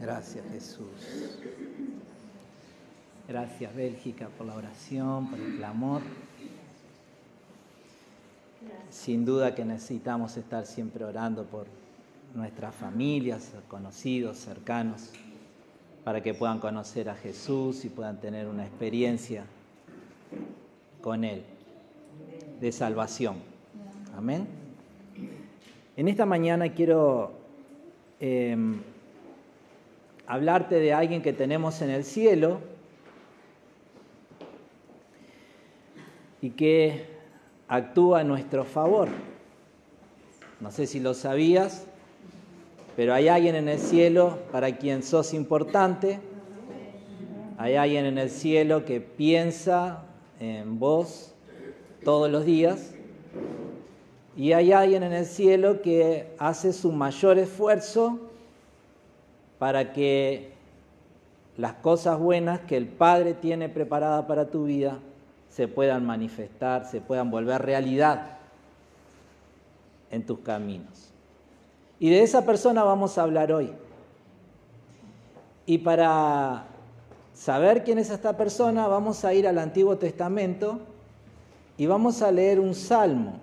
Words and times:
Gracias 0.00 0.44
Jesús. 0.52 1.38
Gracias 3.28 3.74
Bélgica 3.74 4.28
por 4.36 4.46
la 4.46 4.54
oración, 4.54 5.30
por 5.30 5.38
el 5.40 5.56
clamor. 5.56 6.02
Sin 8.90 9.24
duda 9.24 9.54
que 9.54 9.64
necesitamos 9.64 10.36
estar 10.36 10.66
siempre 10.66 11.04
orando 11.04 11.44
por 11.44 11.66
nuestras 12.34 12.74
familias, 12.74 13.52
conocidos, 13.68 14.36
cercanos, 14.36 15.10
para 16.04 16.22
que 16.22 16.34
puedan 16.34 16.60
conocer 16.60 17.08
a 17.08 17.14
Jesús 17.14 17.84
y 17.84 17.88
puedan 17.88 18.20
tener 18.20 18.46
una 18.46 18.64
experiencia 18.64 19.44
con 21.00 21.24
Él 21.24 21.42
de 22.60 22.72
salvación. 22.72 23.36
Amén. 24.16 24.46
En 25.96 26.08
esta 26.08 26.26
mañana 26.26 26.72
quiero 26.72 27.32
em, 28.20 28.80
hablarte 30.26 30.76
de 30.76 30.92
alguien 30.92 31.22
que 31.22 31.32
tenemos 31.32 31.82
en 31.82 31.90
el 31.90 32.04
cielo 32.04 32.60
y 36.42 36.50
que 36.50 37.06
actúa 37.68 38.20
a 38.20 38.24
nuestro 38.24 38.64
favor. 38.64 39.08
No 40.60 40.70
sé 40.70 40.86
si 40.86 41.00
lo 41.00 41.14
sabías, 41.14 41.86
pero 42.96 43.14
hay 43.14 43.28
alguien 43.28 43.54
en 43.54 43.68
el 43.68 43.78
cielo 43.78 44.38
para 44.50 44.76
quien 44.76 45.02
sos 45.02 45.34
importante. 45.34 46.18
Hay 47.58 47.76
alguien 47.76 48.06
en 48.06 48.18
el 48.18 48.30
cielo 48.30 48.84
que 48.84 49.00
piensa 49.00 50.04
en 50.40 50.78
vos 50.78 51.34
todos 52.04 52.30
los 52.30 52.44
días. 52.44 52.94
Y 54.36 54.52
hay 54.52 54.72
alguien 54.72 55.02
en 55.02 55.12
el 55.12 55.24
cielo 55.24 55.80
que 55.80 56.34
hace 56.38 56.72
su 56.72 56.92
mayor 56.92 57.38
esfuerzo 57.38 58.25
para 59.58 59.92
que 59.92 60.52
las 61.56 61.74
cosas 61.74 62.18
buenas 62.18 62.60
que 62.60 62.76
el 62.76 62.86
Padre 62.86 63.34
tiene 63.34 63.68
preparadas 63.68 64.26
para 64.26 64.50
tu 64.50 64.64
vida 64.64 64.98
se 65.48 65.68
puedan 65.68 66.04
manifestar, 66.04 66.84
se 66.84 67.00
puedan 67.00 67.30
volver 67.30 67.62
realidad 67.62 68.36
en 70.10 70.26
tus 70.26 70.40
caminos. 70.40 71.10
Y 71.98 72.10
de 72.10 72.22
esa 72.22 72.44
persona 72.44 72.84
vamos 72.84 73.16
a 73.16 73.22
hablar 73.22 73.52
hoy. 73.52 73.72
Y 75.64 75.78
para 75.78 76.66
saber 77.32 77.84
quién 77.84 77.98
es 77.98 78.10
esta 78.10 78.36
persona, 78.36 78.86
vamos 78.86 79.24
a 79.24 79.32
ir 79.32 79.48
al 79.48 79.58
Antiguo 79.58 79.96
Testamento 79.96 80.80
y 81.78 81.86
vamos 81.86 82.20
a 82.20 82.30
leer 82.30 82.60
un 82.60 82.74
salmo. 82.74 83.40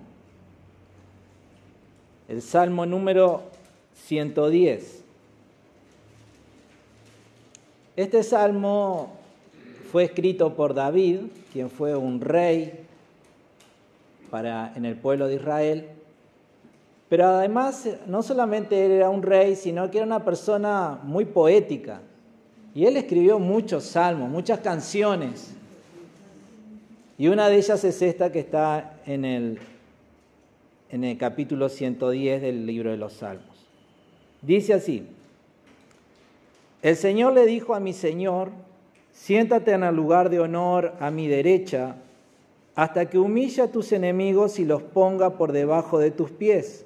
El 2.28 2.42
salmo 2.42 2.86
número 2.86 3.42
110. 4.06 5.03
Este 7.96 8.24
salmo 8.24 9.12
fue 9.92 10.04
escrito 10.04 10.54
por 10.54 10.74
David, 10.74 11.20
quien 11.52 11.70
fue 11.70 11.94
un 11.94 12.20
rey 12.20 12.80
para, 14.30 14.72
en 14.74 14.84
el 14.84 14.96
pueblo 14.96 15.28
de 15.28 15.36
Israel. 15.36 15.86
Pero 17.08 17.26
además, 17.26 17.88
no 18.08 18.24
solamente 18.24 18.84
era 18.96 19.10
un 19.10 19.22
rey, 19.22 19.54
sino 19.54 19.88
que 19.92 19.98
era 19.98 20.06
una 20.06 20.24
persona 20.24 20.98
muy 21.04 21.24
poética. 21.24 22.00
Y 22.74 22.86
él 22.86 22.96
escribió 22.96 23.38
muchos 23.38 23.84
salmos, 23.84 24.28
muchas 24.28 24.58
canciones. 24.58 25.52
Y 27.16 27.28
una 27.28 27.48
de 27.48 27.58
ellas 27.58 27.84
es 27.84 28.02
esta 28.02 28.32
que 28.32 28.40
está 28.40 28.96
en 29.06 29.24
el, 29.24 29.60
en 30.90 31.04
el 31.04 31.16
capítulo 31.16 31.68
110 31.68 32.42
del 32.42 32.66
libro 32.66 32.90
de 32.90 32.96
los 32.96 33.12
Salmos. 33.12 33.54
Dice 34.42 34.74
así, 34.74 35.06
el 36.84 36.96
Señor 36.96 37.32
le 37.32 37.46
dijo 37.46 37.74
a 37.74 37.80
mi 37.80 37.94
Señor, 37.94 38.50
siéntate 39.10 39.72
en 39.72 39.84
el 39.84 39.96
lugar 39.96 40.28
de 40.28 40.38
honor 40.38 40.92
a 41.00 41.10
mi 41.10 41.28
derecha, 41.28 41.96
hasta 42.74 43.08
que 43.08 43.18
humille 43.18 43.62
a 43.62 43.72
tus 43.72 43.90
enemigos 43.92 44.58
y 44.58 44.66
los 44.66 44.82
ponga 44.82 45.30
por 45.30 45.52
debajo 45.52 45.98
de 45.98 46.10
tus 46.10 46.30
pies. 46.30 46.84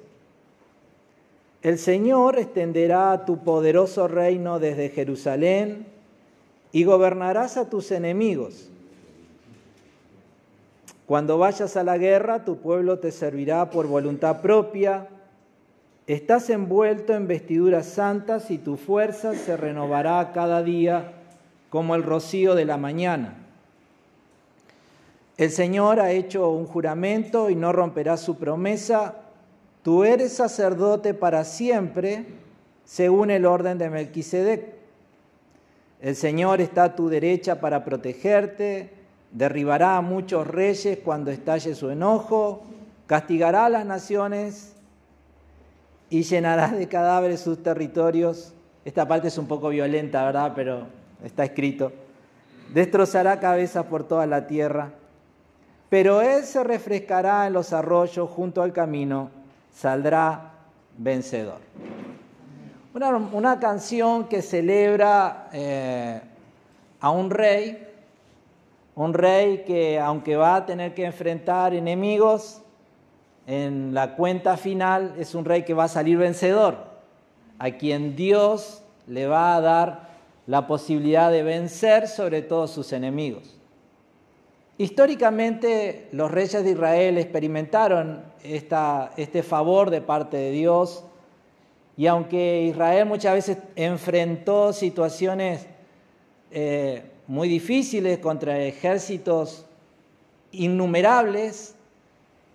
El 1.61 1.77
Señor 1.77 2.39
extenderá 2.39 3.25
tu 3.25 3.39
poderoso 3.39 4.07
reino 4.07 4.57
desde 4.57 4.87
Jerusalén 4.87 5.85
y 6.71 6.85
gobernarás 6.85 7.57
a 7.57 7.69
tus 7.69 7.91
enemigos. 7.91 8.69
Cuando 11.07 11.37
vayas 11.37 11.75
a 11.75 11.83
la 11.83 11.97
guerra, 11.97 12.45
tu 12.45 12.59
pueblo 12.59 12.99
te 12.99 13.11
servirá 13.11 13.69
por 13.69 13.87
voluntad 13.87 14.39
propia 14.39 15.09
Estás 16.09 16.49
envuelto 16.49 17.13
en 17.13 17.27
vestiduras 17.27 17.85
santas 17.85 18.49
y 18.49 18.57
tu 18.57 18.77
fuerza 18.77 19.35
se 19.35 19.55
renovará 19.55 20.31
cada 20.33 20.63
día 20.63 21.11
como 21.69 21.93
el 21.93 22.01
rocío 22.01 22.55
de 22.55 22.65
la 22.65 22.77
mañana. 22.77 23.35
El 25.37 25.51
Señor 25.51 25.99
ha 25.99 26.09
hecho 26.09 26.49
un 26.49 26.65
juramento 26.65 27.51
y 27.51 27.55
no 27.55 27.73
romperá 27.73 28.17
su 28.17 28.39
promesa. 28.39 29.17
Tú 29.83 30.03
eres 30.03 30.33
sacerdote 30.33 31.13
para 31.13 31.43
siempre, 31.43 32.25
según 32.85 33.29
el 33.29 33.45
orden 33.45 33.77
de 33.77 33.91
Melquisedec. 33.91 34.65
El 36.01 36.15
Señor 36.15 36.59
está 36.59 36.85
a 36.85 36.95
tu 36.95 37.07
derecha 37.07 37.61
para 37.61 37.85
protegerte, 37.85 38.89
derribará 39.31 39.97
a 39.97 40.01
muchos 40.01 40.47
reyes 40.47 40.97
cuando 41.05 41.29
estalle 41.29 41.75
su 41.75 41.91
enojo, 41.91 42.63
castigará 43.05 43.65
a 43.65 43.69
las 43.69 43.85
naciones 43.85 44.73
y 46.09 46.23
llenarás 46.23 46.77
de 46.77 46.87
cadáveres 46.87 47.41
sus 47.41 47.61
territorios. 47.61 48.53
Esta 48.85 49.07
parte 49.07 49.27
es 49.27 49.37
un 49.37 49.47
poco 49.47 49.69
violenta, 49.69 50.23
¿verdad? 50.25 50.53
Pero 50.55 50.87
está 51.23 51.43
escrito. 51.43 51.91
Destrozará 52.73 53.39
cabezas 53.39 53.85
por 53.85 54.03
toda 54.03 54.25
la 54.25 54.47
tierra. 54.47 54.91
Pero 55.89 56.21
él 56.21 56.43
se 56.43 56.63
refrescará 56.63 57.47
en 57.47 57.53
los 57.53 57.73
arroyos 57.73 58.29
junto 58.29 58.61
al 58.61 58.71
camino, 58.71 59.31
saldrá 59.73 60.51
vencedor. 60.97 61.57
Una, 63.31 63.59
canción 63.59 64.27
que 64.27 64.41
celebra 64.41 65.47
eh, 65.53 66.21
a 66.99 67.11
un 67.11 67.29
rey, 67.29 67.87
un 68.95 69.13
rey 69.13 69.63
que 69.65 69.99
aunque 69.99 70.35
va 70.35 70.57
a 70.57 70.65
tener 70.65 70.93
que 70.93 71.05
enfrentar 71.05 71.73
enemigos, 71.73 72.61
en 73.49 73.95
la 73.95 74.15
cuenta 74.15 74.57
final 74.57 75.15
es 75.17 75.33
un 75.33 75.43
rey 75.43 75.63
que 75.63 75.73
va 75.73 75.85
a 75.85 75.87
salir 75.87 76.19
vencedor, 76.19 76.77
a 77.57 77.71
quien 77.71 78.15
Dios 78.15 78.83
le 79.07 79.25
va 79.25 79.55
a 79.55 79.61
dar 79.61 80.09
la 80.45 80.67
posibilidad 80.67 81.31
de 81.31 81.41
vencer 81.41 82.07
sobre 82.07 82.43
todos 82.43 82.69
sus 82.69 82.93
enemigos. 82.93 83.57
Históricamente 84.77 86.09
los 86.11 86.29
reyes 86.29 86.63
de 86.63 86.69
Israel 86.69 87.17
experimentaron 87.17 88.23
este 88.43 89.41
favor 89.41 89.89
de 89.89 90.01
parte 90.01 90.37
de 90.37 90.51
Dios 90.51 91.03
y 91.97 92.05
aunque 92.05 92.65
Israel 92.65 93.07
muchas 93.07 93.33
veces 93.33 93.57
enfrentó 93.75 94.73
situaciones 94.73 95.65
eh, 96.51 97.01
muy 97.25 97.49
difíciles 97.49 98.19
contra 98.19 98.59
ejércitos 98.59 99.65
innumerables, 100.51 101.75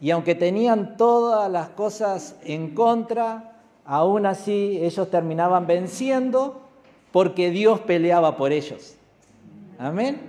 y 0.00 0.10
aunque 0.10 0.34
tenían 0.34 0.96
todas 0.96 1.50
las 1.50 1.70
cosas 1.70 2.36
en 2.44 2.74
contra, 2.74 3.52
aún 3.84 4.26
así 4.26 4.78
ellos 4.82 5.10
terminaban 5.10 5.66
venciendo 5.66 6.60
porque 7.12 7.50
Dios 7.50 7.80
peleaba 7.80 8.36
por 8.36 8.52
ellos. 8.52 8.96
Amén. 9.78 10.20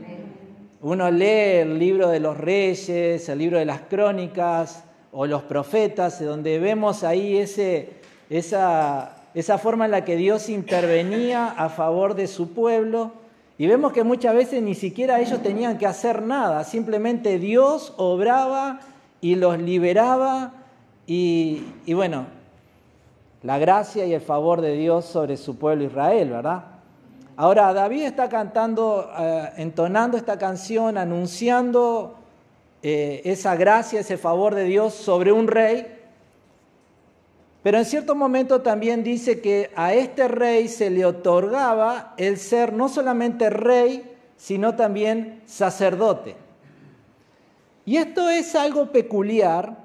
Uno 0.82 1.10
lee 1.10 1.62
el 1.62 1.80
libro 1.80 2.10
de 2.10 2.20
los 2.20 2.38
reyes, 2.38 3.28
el 3.28 3.40
libro 3.40 3.58
de 3.58 3.66
las 3.66 3.82
crónicas 3.82 4.84
o 5.12 5.26
los 5.26 5.44
profetas, 5.44 6.24
donde 6.24 6.60
vemos 6.60 7.04
ahí 7.04 7.38
esa, 7.38 9.16
esa 9.34 9.58
forma 9.58 9.86
en 9.86 9.92
la 9.92 10.06
que 10.06 10.16
Dios 10.16 10.48
intervenía 10.48 11.48
a 11.48 11.70
favor 11.70 12.14
de 12.14 12.28
su 12.28 12.54
pueblo. 12.54 13.14
Y 13.58 13.66
vemos 13.68 13.94
que 13.94 14.04
muchas 14.04 14.36
veces 14.36 14.62
ni 14.62 14.76
siquiera 14.76 15.20
ellos 15.20 15.42
tenían 15.42 15.78
que 15.78 15.88
hacer 15.88 16.22
nada, 16.22 16.64
simplemente 16.66 17.40
Dios 17.40 17.94
obraba 17.98 18.82
y 19.22 19.36
los 19.36 19.60
liberaba 19.60 20.54
y, 21.08 21.64
bueno, 21.94 22.26
la 23.44 23.58
gracia 23.58 24.06
y 24.06 24.14
el 24.14 24.22
favor 24.22 24.62
de 24.62 24.74
Dios 24.74 25.06
sobre 25.06 25.38
su 25.38 25.58
pueblo 25.58 25.84
Israel, 25.84 26.30
¿verdad? 26.32 26.64
Ahora, 27.38 27.74
David 27.74 28.04
está 28.04 28.30
cantando, 28.30 29.12
eh, 29.20 29.50
entonando 29.58 30.18
esta 30.18 30.38
canción, 30.38 30.98
anunciando 30.98 32.16
eh, 32.82 33.22
esa 33.26 33.56
gracia, 33.56 34.00
ese 34.00 34.18
favor 34.18 34.56
de 34.56 34.64
Dios 34.64 34.94
sobre 34.94 35.32
un 35.32 35.48
rey, 35.48 35.96
pero 37.66 37.80
en 37.80 37.86
cierto 37.86 38.14
momento 38.14 38.62
también 38.62 39.04
dice 39.04 39.42
que 39.42 39.72
a 39.76 39.96
este 39.96 40.28
rey 40.28 40.68
se 40.68 40.92
le 40.92 41.04
otorgaba 41.04 42.14
el 42.16 42.38
ser 42.38 42.74
no 42.74 42.90
solamente 42.90 43.50
rey, 43.50 44.16
sino 44.38 44.76
también 44.76 45.42
sacerdote. 45.48 46.36
Y 47.86 47.98
esto 47.98 48.30
es 48.30 48.56
algo 48.56 48.92
peculiar, 48.92 49.78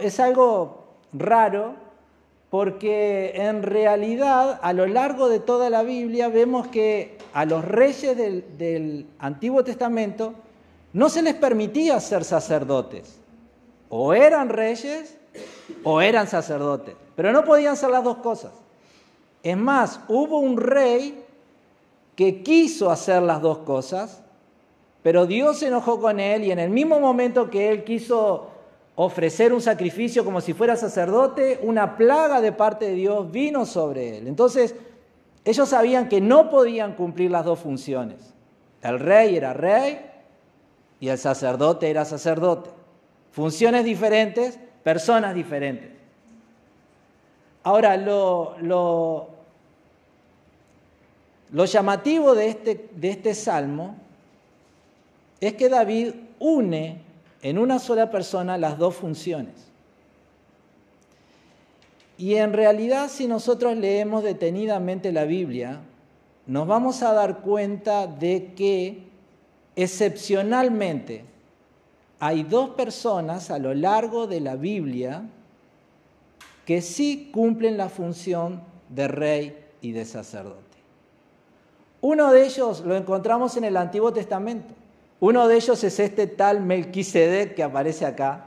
es 0.00 0.18
algo 0.18 0.84
raro, 1.12 1.74
porque 2.50 3.32
en 3.34 3.62
realidad 3.62 4.58
a 4.62 4.72
lo 4.72 4.86
largo 4.86 5.28
de 5.28 5.40
toda 5.40 5.68
la 5.68 5.82
Biblia 5.82 6.28
vemos 6.28 6.68
que 6.68 7.18
a 7.34 7.44
los 7.44 7.64
reyes 7.64 8.16
del, 8.16 9.06
Antiguo 9.18 9.62
Testamento 9.62 10.34
no 10.92 11.08
se 11.10 11.22
les 11.22 11.34
permitía 11.34 12.00
ser 12.00 12.24
sacerdotes. 12.24 13.18
O 13.88 14.14
eran 14.14 14.48
reyes 14.48 15.16
o 15.84 16.00
eran 16.00 16.26
sacerdotes, 16.26 16.94
pero 17.14 17.30
no 17.32 17.44
podían 17.44 17.76
ser 17.76 17.90
las 17.90 18.02
dos 18.02 18.16
cosas. 18.18 18.52
Es 19.42 19.56
más, 19.56 20.00
hubo 20.08 20.38
un 20.38 20.56
rey 20.56 21.24
que 22.16 22.42
quiso 22.42 22.90
hacer 22.90 23.22
las 23.22 23.42
dos 23.42 23.58
cosas, 23.58 24.22
pero 25.06 25.24
Dios 25.24 25.60
se 25.60 25.68
enojó 25.68 26.00
con 26.00 26.18
él 26.18 26.42
y 26.42 26.50
en 26.50 26.58
el 26.58 26.68
mismo 26.68 26.98
momento 26.98 27.48
que 27.48 27.70
él 27.70 27.84
quiso 27.84 28.48
ofrecer 28.96 29.52
un 29.52 29.60
sacrificio 29.60 30.24
como 30.24 30.40
si 30.40 30.52
fuera 30.52 30.74
sacerdote, 30.74 31.60
una 31.62 31.96
plaga 31.96 32.40
de 32.40 32.50
parte 32.50 32.86
de 32.86 32.94
Dios 32.94 33.30
vino 33.30 33.66
sobre 33.66 34.18
él. 34.18 34.26
Entonces, 34.26 34.74
ellos 35.44 35.68
sabían 35.68 36.08
que 36.08 36.20
no 36.20 36.50
podían 36.50 36.94
cumplir 36.94 37.30
las 37.30 37.44
dos 37.44 37.60
funciones. 37.60 38.34
El 38.82 38.98
rey 38.98 39.36
era 39.36 39.52
rey 39.52 40.04
y 40.98 41.06
el 41.06 41.18
sacerdote 41.18 41.88
era 41.88 42.04
sacerdote. 42.04 42.70
Funciones 43.30 43.84
diferentes, 43.84 44.58
personas 44.82 45.36
diferentes. 45.36 45.92
Ahora, 47.62 47.96
lo, 47.96 48.56
lo, 48.60 49.28
llamativo 51.64 52.34
de 52.34 52.48
este, 52.48 52.88
de 52.96 53.10
este 53.10 53.36
salmo 53.36 54.00
es 55.40 55.54
que 55.54 55.68
David 55.68 56.14
une 56.38 57.00
en 57.42 57.58
una 57.58 57.78
sola 57.78 58.10
persona 58.10 58.58
las 58.58 58.78
dos 58.78 58.96
funciones. 58.96 59.54
Y 62.18 62.36
en 62.36 62.52
realidad 62.52 63.08
si 63.10 63.26
nosotros 63.26 63.76
leemos 63.76 64.22
detenidamente 64.22 65.12
la 65.12 65.24
Biblia, 65.24 65.80
nos 66.46 66.66
vamos 66.66 67.02
a 67.02 67.12
dar 67.12 67.40
cuenta 67.40 68.06
de 68.06 68.52
que 68.54 69.02
excepcionalmente 69.74 71.24
hay 72.18 72.42
dos 72.44 72.70
personas 72.70 73.50
a 73.50 73.58
lo 73.58 73.74
largo 73.74 74.26
de 74.26 74.40
la 74.40 74.56
Biblia 74.56 75.22
que 76.64 76.80
sí 76.80 77.30
cumplen 77.32 77.76
la 77.76 77.88
función 77.88 78.62
de 78.88 79.08
rey 79.08 79.64
y 79.80 79.92
de 79.92 80.04
sacerdote. 80.04 80.64
Uno 82.00 82.32
de 82.32 82.46
ellos 82.46 82.80
lo 82.80 82.96
encontramos 82.96 83.56
en 83.56 83.64
el 83.64 83.76
Antiguo 83.76 84.12
Testamento. 84.12 84.74
Uno 85.18 85.48
de 85.48 85.56
ellos 85.56 85.82
es 85.82 85.98
este 85.98 86.26
tal 86.26 86.60
Melquisedec 86.60 87.54
que 87.54 87.62
aparece 87.62 88.04
acá, 88.04 88.44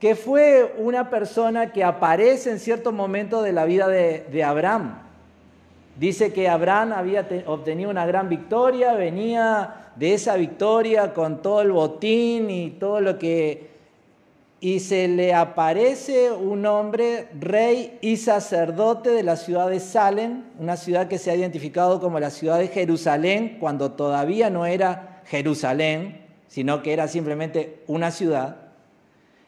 que 0.00 0.16
fue 0.16 0.74
una 0.78 1.08
persona 1.08 1.72
que 1.72 1.84
aparece 1.84 2.50
en 2.50 2.58
cierto 2.58 2.90
momento 2.90 3.42
de 3.42 3.52
la 3.52 3.64
vida 3.64 3.86
de, 3.86 4.42
Abraham. 4.44 4.98
Dice 5.96 6.32
que 6.32 6.48
Abraham 6.48 6.92
había 6.92 7.28
obtenido 7.46 7.90
una 7.90 8.04
gran 8.06 8.28
victoria, 8.28 8.94
venía 8.94 9.92
de 9.94 10.14
esa 10.14 10.34
victoria 10.36 11.14
con 11.14 11.42
todo 11.42 11.62
el 11.62 11.70
botín 11.70 12.50
y 12.50 12.70
todo 12.70 13.00
lo 13.00 13.18
que... 13.18 13.70
Y 14.58 14.78
se 14.78 15.08
le 15.08 15.34
aparece 15.34 16.30
un 16.30 16.66
hombre, 16.66 17.28
rey 17.38 17.98
y 18.00 18.16
sacerdote 18.16 19.10
de 19.10 19.24
la 19.24 19.34
ciudad 19.36 19.68
de 19.68 19.80
Salem, 19.80 20.44
una 20.58 20.76
ciudad 20.76 21.08
que 21.08 21.18
se 21.18 21.32
ha 21.32 21.34
identificado 21.34 22.00
como 22.00 22.20
la 22.20 22.30
ciudad 22.30 22.60
de 22.60 22.68
Jerusalén, 22.68 23.56
cuando 23.58 23.92
todavía 23.92 24.50
no 24.50 24.64
era 24.64 25.11
Jerusalén, 25.26 26.20
sino 26.48 26.82
que 26.82 26.92
era 26.92 27.08
simplemente 27.08 27.82
una 27.86 28.10
ciudad. 28.10 28.56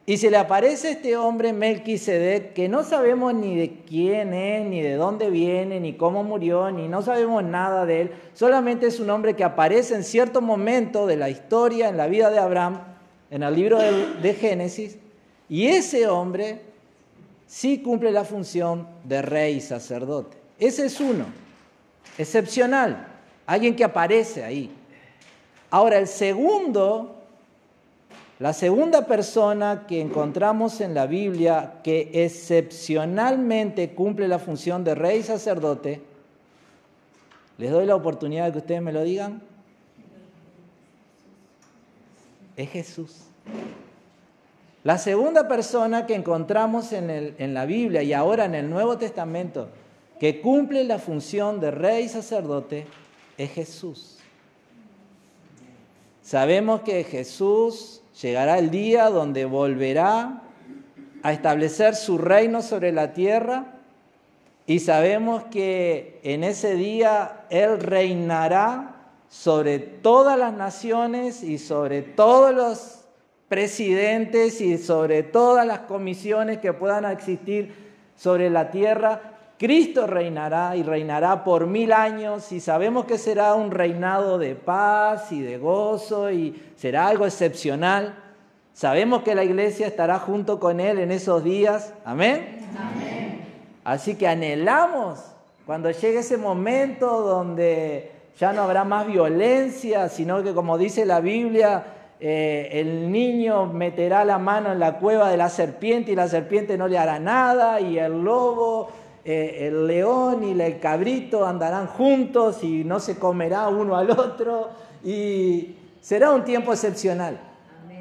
Y 0.07 0.19
se 0.19 0.31
le 0.31 0.37
aparece 0.37 0.91
este 0.91 1.17
hombre 1.17 1.55
Melquisedec, 1.55 2.53
que 2.53 2.69
no 2.69 2.85
sabemos 2.85 3.33
ni 3.33 3.57
de 3.57 3.81
quién 3.89 4.35
es, 4.35 4.67
ni 4.67 4.83
de 4.83 4.95
dónde 4.95 5.31
viene, 5.31 5.81
ni 5.81 5.95
cómo 5.95 6.23
murió, 6.23 6.71
ni 6.71 6.89
no 6.89 7.01
sabemos 7.01 7.43
nada 7.43 7.87
de 7.87 8.03
él. 8.03 8.11
Solamente 8.35 8.87
es 8.87 9.01
un 9.01 9.09
hombre 9.09 9.35
que 9.35 9.45
aparece 9.45 9.95
en 9.95 10.05
cierto 10.05 10.43
momento 10.43 11.07
de 11.07 11.17
la 11.17 11.31
historia, 11.31 11.89
en 11.89 11.97
la 11.97 12.07
vida 12.07 12.29
de 12.29 12.39
Abraham, 12.39 12.81
en 13.31 13.43
el 13.43 13.55
libro 13.55 13.79
de, 13.79 14.15
de 14.21 14.35
Génesis. 14.35 14.99
Y 15.49 15.69
ese 15.69 16.07
hombre 16.07 16.61
sí 17.47 17.79
cumple 17.79 18.11
la 18.11 18.25
función 18.25 18.87
de 19.05 19.23
rey 19.23 19.57
y 19.57 19.61
sacerdote. 19.63 20.37
Ese 20.59 20.85
es 20.85 21.01
uno, 21.01 21.25
excepcional, 22.19 23.07
alguien 23.47 23.75
que 23.75 23.85
aparece 23.85 24.45
ahí. 24.45 24.71
Ahora, 25.75 25.99
el 25.99 26.07
segundo, 26.07 27.17
la 28.39 28.53
segunda 28.53 29.09
persona 29.09 29.87
que 29.89 30.01
encontramos 30.01 30.81
en 30.81 30.95
la 30.95 31.07
Biblia 31.07 31.81
que 31.83 32.13
excepcionalmente 32.15 33.93
cumple 33.93 34.29
la 34.29 34.39
función 34.39 34.85
de 34.85 34.95
rey 34.95 35.19
y 35.19 35.23
sacerdote, 35.25 36.01
les 37.59 37.73
doy 37.73 37.87
la 37.87 37.97
oportunidad 37.97 38.45
de 38.47 38.53
que 38.53 38.59
ustedes 38.59 38.83
me 38.83 38.93
lo 38.93 39.03
digan, 39.03 39.43
es 42.57 42.71
Jesús. 42.71 43.23
La 44.85 44.97
segunda 44.97 45.49
persona 45.49 46.07
que 46.07 46.15
encontramos 46.15 46.93
en, 46.93 47.11
en, 47.11 47.53
la 47.53 47.67
Biblia 47.67 48.05
y 48.05 48.13
ahora 48.13 48.45
en 48.45 48.55
el 48.55 48.71
Nuevo 48.71 48.97
Testamento 48.97 49.71
que 50.21 50.41
cumple 50.41 50.85
la 50.85 51.01
función 51.01 51.59
de 51.59 51.73
rey 51.73 52.05
y 52.05 52.09
sacerdote 52.09 52.87
es 53.37 53.51
Jesús. 53.51 54.21
Sabemos 56.25 56.81
que 56.81 57.05
Jesús 57.05 58.01
llegará 58.23 58.59
el 58.59 58.71
día 58.71 59.11
donde 59.11 59.45
volverá 59.45 60.41
a 61.23 61.33
establecer 61.35 61.95
su 61.95 62.17
reino 62.17 62.63
sobre 62.63 62.93
la 62.93 63.13
tierra 63.13 63.75
y 64.67 64.81
sabemos 64.81 65.45
que 65.51 66.21
en 66.23 66.43
ese 66.43 66.77
día 66.77 67.45
Él 67.51 67.79
reinará 67.79 69.03
sobre 69.29 69.79
todas 69.79 70.39
las 70.39 70.55
naciones 70.55 71.43
y 71.43 71.59
sobre 71.59 72.01
todos 72.01 72.55
los 72.55 73.05
presidentes 73.49 74.63
y 74.63 74.79
sobre 74.79 75.25
todas 75.25 75.67
las 75.67 75.81
comisiones 75.81 76.57
que 76.57 76.73
puedan 76.73 77.05
existir 77.05 77.75
sobre 78.17 78.49
la 78.49 78.71
tierra 78.71 79.34
Cristo 79.59 80.07
reinará 80.07 80.77
y 80.77 80.83
reinará 80.83 81.45
por 81.45 81.67
mil 81.67 81.93
años 81.93 82.51
y 82.51 82.61
sabemos 82.61 83.05
que 83.05 83.19
será 83.19 83.55
un 83.55 83.71
reinado 83.71 84.39
de 84.39 84.57
paz 84.57 85.31
y 85.31 85.41
de 85.41 85.59
gozo 85.59 86.31
y 86.31 86.61
será 86.77 87.07
algo 87.07 87.25
excepcional. 87.25 88.17
Sabemos 88.73 89.23
que 89.23 89.37
la 89.37 89.45
iglesia 89.45 89.87
estará 89.87 90.19
junto 90.19 90.59
con 90.59 90.81
Él 90.81 90.99
en 90.99 91.13
esos 91.13 91.45
días. 91.45 91.95
Amén. 92.05 92.59
Así 93.85 94.17
que 94.17 94.27
anhelamos 94.27 95.21
cuando 95.67 95.91
llegue 95.91 96.19
ese 96.19 96.37
momento 96.37 97.21
donde 97.23 98.11
ya 98.39 98.53
no 98.53 98.63
habrá 98.63 98.83
más 98.85 99.07
violencia, 99.07 100.09
sino 100.09 100.43
que 100.43 100.53
como 100.53 100.77
dice 100.77 101.07
la 101.07 101.21
Biblia, 101.21 101.85
eh, 102.19 102.69
el 102.73 103.13
niño 103.13 103.67
meterá 103.67 104.25
la 104.25 104.39
mano 104.39 104.73
en 104.73 104.81
la 104.81 104.99
cueva 104.99 105.31
de 105.31 105.37
la 105.37 105.49
serpiente 105.49 106.13
y 106.13 106.17
la 106.17 106.27
serpiente 106.27 106.77
no 106.77 106.89
le 106.89 106.99
hará 106.99 107.21
nada 107.21 107.81
y 107.81 107.99
el 107.99 108.25
lobo 108.25 108.89
eh, 109.25 109.69
el 109.69 109.87
león 109.87 110.45
y 110.45 110.61
el 110.61 110.79
cabrito 110.79 111.47
andarán 111.47 111.87
juntos 111.87 112.63
y 112.63 112.85
no 112.85 113.01
se 113.01 113.19
comerá 113.19 113.69
uno 113.69 113.97
al 113.97 114.11
otro 114.11 114.69
y 115.03 115.77
será 116.01 116.33
un 116.33 116.45
tiempo 116.45 116.73
excepcional, 116.73 117.41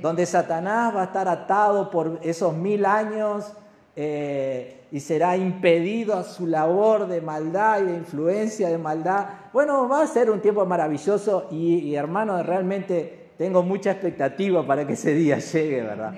donde 0.01 0.25
Satanás 0.25 0.93
va 0.93 1.03
a 1.03 1.05
estar 1.05 1.29
atado 1.29 1.89
por 1.89 2.19
esos 2.23 2.53
mil 2.53 2.85
años 2.85 3.53
eh, 3.95 4.81
y 4.91 4.99
será 4.99 5.37
impedido 5.37 6.13
a 6.15 6.23
su 6.23 6.45
labor 6.45 7.07
de 7.07 7.21
maldad 7.21 7.81
y 7.81 7.85
de 7.85 7.97
influencia 7.97 8.67
de 8.67 8.77
maldad. 8.77 9.27
Bueno, 9.53 9.87
va 9.87 10.03
a 10.03 10.07
ser 10.07 10.29
un 10.29 10.41
tiempo 10.41 10.65
maravilloso 10.65 11.47
y, 11.51 11.75
y 11.75 11.95
hermano, 11.95 12.43
realmente 12.43 13.29
tengo 13.37 13.63
mucha 13.63 13.91
expectativa 13.91 14.67
para 14.67 14.85
que 14.85 14.93
ese 14.93 15.13
día 15.13 15.39
llegue, 15.39 15.83
¿verdad? 15.83 16.13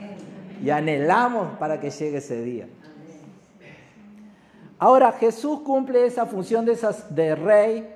Y 0.64 0.72
anhelamos 0.72 1.58
para 1.60 1.80
que 1.80 1.92
llegue 1.92 2.18
ese 2.18 2.42
día. 2.42 2.68
Ahora 4.78 5.14
Jesús 5.14 5.62
cumple 5.62 6.06
esa 6.06 6.26
función 6.26 6.66
de, 6.66 7.36
rey 7.36 7.96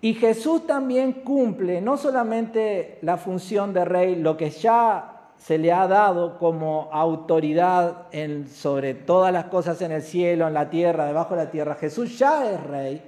y 0.00 0.14
Jesús 0.14 0.66
también 0.66 1.12
cumple 1.12 1.80
no 1.80 1.96
solamente 1.96 2.98
la 3.02 3.16
función 3.16 3.72
de 3.72 3.84
rey, 3.84 4.16
lo 4.16 4.36
que 4.36 4.50
ya 4.50 5.30
se 5.38 5.58
le 5.58 5.72
ha 5.72 5.86
dado 5.86 6.38
como 6.38 6.88
autoridad 6.92 8.08
sobre 8.52 8.94
todas 8.94 9.32
las 9.32 9.46
cosas 9.46 9.80
en 9.82 9.92
el 9.92 10.02
cielo, 10.02 10.48
en 10.48 10.54
la 10.54 10.68
tierra, 10.68 11.06
debajo 11.06 11.36
de 11.36 11.44
la 11.44 11.50
tierra. 11.50 11.76
Jesús 11.76 12.18
ya 12.18 12.50
es 12.50 12.62
rey, 12.64 13.02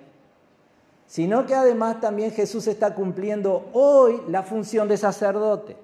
sino 1.07 1.47
que 1.47 1.55
además 1.55 2.01
también 2.01 2.31
Jesús 2.31 2.69
está 2.69 2.95
cumpliendo 2.95 3.69
hoy 3.73 4.21
la 4.29 4.43
función 4.45 4.87
de 4.87 4.97
sacerdote. 4.97 5.84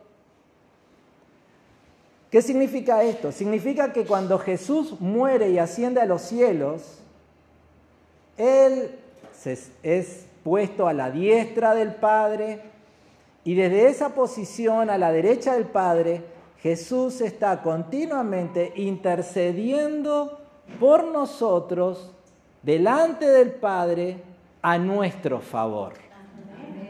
¿Qué 2.30 2.42
significa 2.42 3.02
esto? 3.02 3.32
Significa 3.32 3.92
que 3.92 4.04
cuando 4.04 4.38
Jesús 4.38 5.00
muere 5.00 5.50
y 5.50 5.58
asciende 5.58 6.00
a 6.00 6.06
los 6.06 6.22
cielos, 6.22 7.00
Él 8.36 8.96
es 9.82 10.26
puesto 10.44 10.86
a 10.86 10.92
la 10.92 11.10
diestra 11.10 11.74
del 11.74 11.94
Padre 11.94 12.60
y 13.42 13.54
desde 13.54 13.88
esa 13.88 14.10
posición 14.10 14.90
a 14.90 14.98
la 14.98 15.10
derecha 15.10 15.54
del 15.54 15.64
Padre, 15.64 16.22
Jesús 16.58 17.20
está 17.20 17.62
continuamente 17.62 18.72
intercediendo 18.76 20.40
por 20.78 21.04
nosotros 21.04 22.12
delante 22.62 23.26
del 23.26 23.52
Padre 23.52 24.22
a 24.62 24.78
nuestro 24.78 25.40
favor. 25.40 25.94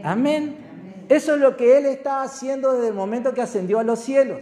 Amén. 0.03 1.07
Eso 1.09 1.35
es 1.35 1.41
lo 1.41 1.57
que 1.57 1.79
Él 1.79 1.87
está 1.87 2.23
haciendo 2.23 2.73
desde 2.73 2.89
el 2.89 2.95
momento 2.95 3.33
que 3.33 3.43
ascendió 3.43 3.79
a 3.79 3.85
los 3.85 4.01
cielos. 4.01 4.41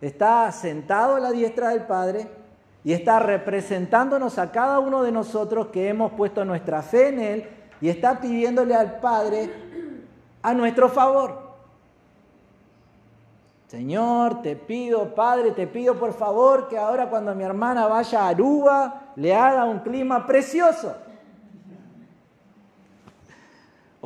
Está 0.00 0.50
sentado 0.52 1.16
a 1.16 1.20
la 1.20 1.32
diestra 1.32 1.70
del 1.70 1.82
Padre 1.82 2.28
y 2.84 2.92
está 2.92 3.18
representándonos 3.18 4.38
a 4.38 4.52
cada 4.52 4.78
uno 4.78 5.02
de 5.02 5.12
nosotros 5.12 5.68
que 5.68 5.88
hemos 5.88 6.12
puesto 6.12 6.44
nuestra 6.44 6.82
fe 6.82 7.08
en 7.08 7.20
Él 7.20 7.48
y 7.80 7.88
está 7.88 8.20
pidiéndole 8.20 8.74
al 8.74 9.00
Padre 9.00 9.50
a 10.42 10.54
nuestro 10.54 10.88
favor. 10.88 11.46
Señor, 13.66 14.42
te 14.42 14.54
pido, 14.54 15.14
Padre, 15.14 15.50
te 15.50 15.66
pido 15.66 15.98
por 15.98 16.12
favor 16.12 16.68
que 16.68 16.78
ahora 16.78 17.10
cuando 17.10 17.34
mi 17.34 17.42
hermana 17.42 17.88
vaya 17.88 18.22
a 18.22 18.28
Aruba 18.28 19.12
le 19.16 19.34
haga 19.34 19.64
un 19.64 19.80
clima 19.80 20.24
precioso. 20.24 20.94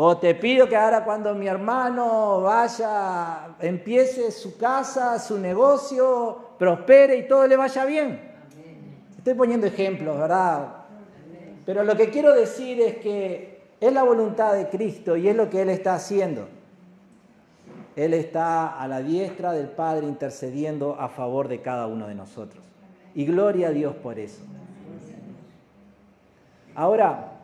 O 0.02 0.16
te 0.16 0.34
pido 0.34 0.66
que 0.66 0.76
ahora 0.76 1.04
cuando 1.04 1.34
mi 1.34 1.46
hermano 1.46 2.40
vaya, 2.40 3.48
empiece 3.60 4.30
su 4.30 4.56
casa, 4.56 5.18
su 5.18 5.38
negocio, 5.38 6.38
prospere 6.58 7.18
y 7.18 7.28
todo 7.28 7.46
le 7.46 7.54
vaya 7.54 7.84
bien. 7.84 8.18
Estoy 9.18 9.34
poniendo 9.34 9.66
ejemplos, 9.66 10.18
¿verdad? 10.18 10.68
Pero 11.66 11.84
lo 11.84 11.94
que 11.98 12.08
quiero 12.08 12.34
decir 12.34 12.80
es 12.80 12.96
que 12.96 13.60
es 13.78 13.92
la 13.92 14.02
voluntad 14.02 14.54
de 14.54 14.70
Cristo 14.70 15.18
y 15.18 15.28
es 15.28 15.36
lo 15.36 15.50
que 15.50 15.60
Él 15.60 15.68
está 15.68 15.96
haciendo. 15.96 16.48
Él 17.94 18.14
está 18.14 18.80
a 18.80 18.88
la 18.88 19.02
diestra 19.02 19.52
del 19.52 19.68
Padre 19.68 20.06
intercediendo 20.06 20.96
a 20.98 21.10
favor 21.10 21.46
de 21.46 21.60
cada 21.60 21.86
uno 21.86 22.06
de 22.06 22.14
nosotros. 22.14 22.64
Y 23.14 23.26
gloria 23.26 23.68
a 23.68 23.72
Dios 23.72 23.94
por 23.96 24.18
eso. 24.18 24.40
Ahora, 26.74 27.39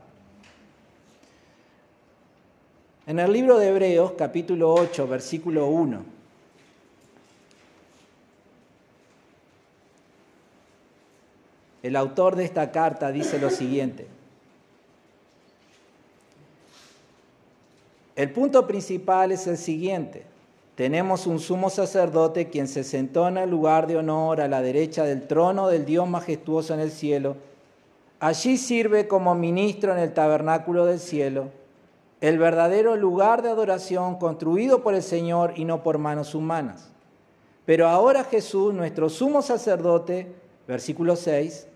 en 3.07 3.19
el 3.19 3.33
libro 3.33 3.59
de 3.59 3.69
Hebreos, 3.69 4.13
capítulo 4.19 4.75
8, 4.75 5.07
versículo 5.07 5.67
1, 5.67 6.05
el 11.83 11.97
autor 11.97 12.37
de 12.37 12.45
esta 12.45 12.71
carta 12.73 13.11
dice 13.13 13.39
lo 13.39 13.51
siguiente. 13.51 14.07
El 18.17 18.31
punto 18.33 18.67
principal 18.67 19.33
es 19.33 19.47
el 19.47 19.59
siguiente 19.59 20.37
tenemos 20.77 21.27
un 21.27 21.41
sumo 21.41 21.71
sacerdote 21.71 22.49
quien 22.51 22.69
se 22.69 22.85
sentó 22.85 23.27
en 23.29 23.39
el 23.39 23.51
lugar 23.51 23.87
de 23.87 23.97
honor 23.97 24.43
a 24.43 24.47
la 24.47 24.61
derecha 24.61 25.05
del 25.05 25.27
trono 25.27 25.69
del 25.69 25.87
Dios 25.87 26.07
majestuoso 26.07 26.75
en 26.75 26.81
el 26.81 26.91
cielo. 26.91 27.37
Allí 28.21 28.59
sirve 28.59 29.09
como 29.09 29.35
ministro 29.35 29.93
en 29.93 29.99
el 29.99 30.13
tabernáculo 30.13 30.85
del 30.85 31.01
cielo, 31.01 31.49
el 32.21 32.39
verdadero 32.39 32.97
lugar 32.97 33.43
de 33.43 33.51
adoración 33.51 34.17
construido 34.17 34.83
por 34.83 34.95
el 34.95 35.03
Señor 35.03 35.53
y 35.57 35.65
no 35.65 35.83
por 35.83 35.99
manos 35.99 36.35
humanas. 36.35 36.91
Pero 37.65 37.89
ahora 37.89 38.25
Jesús, 38.25 38.73
nuestro 38.73 39.09
sumo 39.09 39.43
sacerdote, 39.43 40.33
versículo 40.67 41.17
6, 41.17 41.67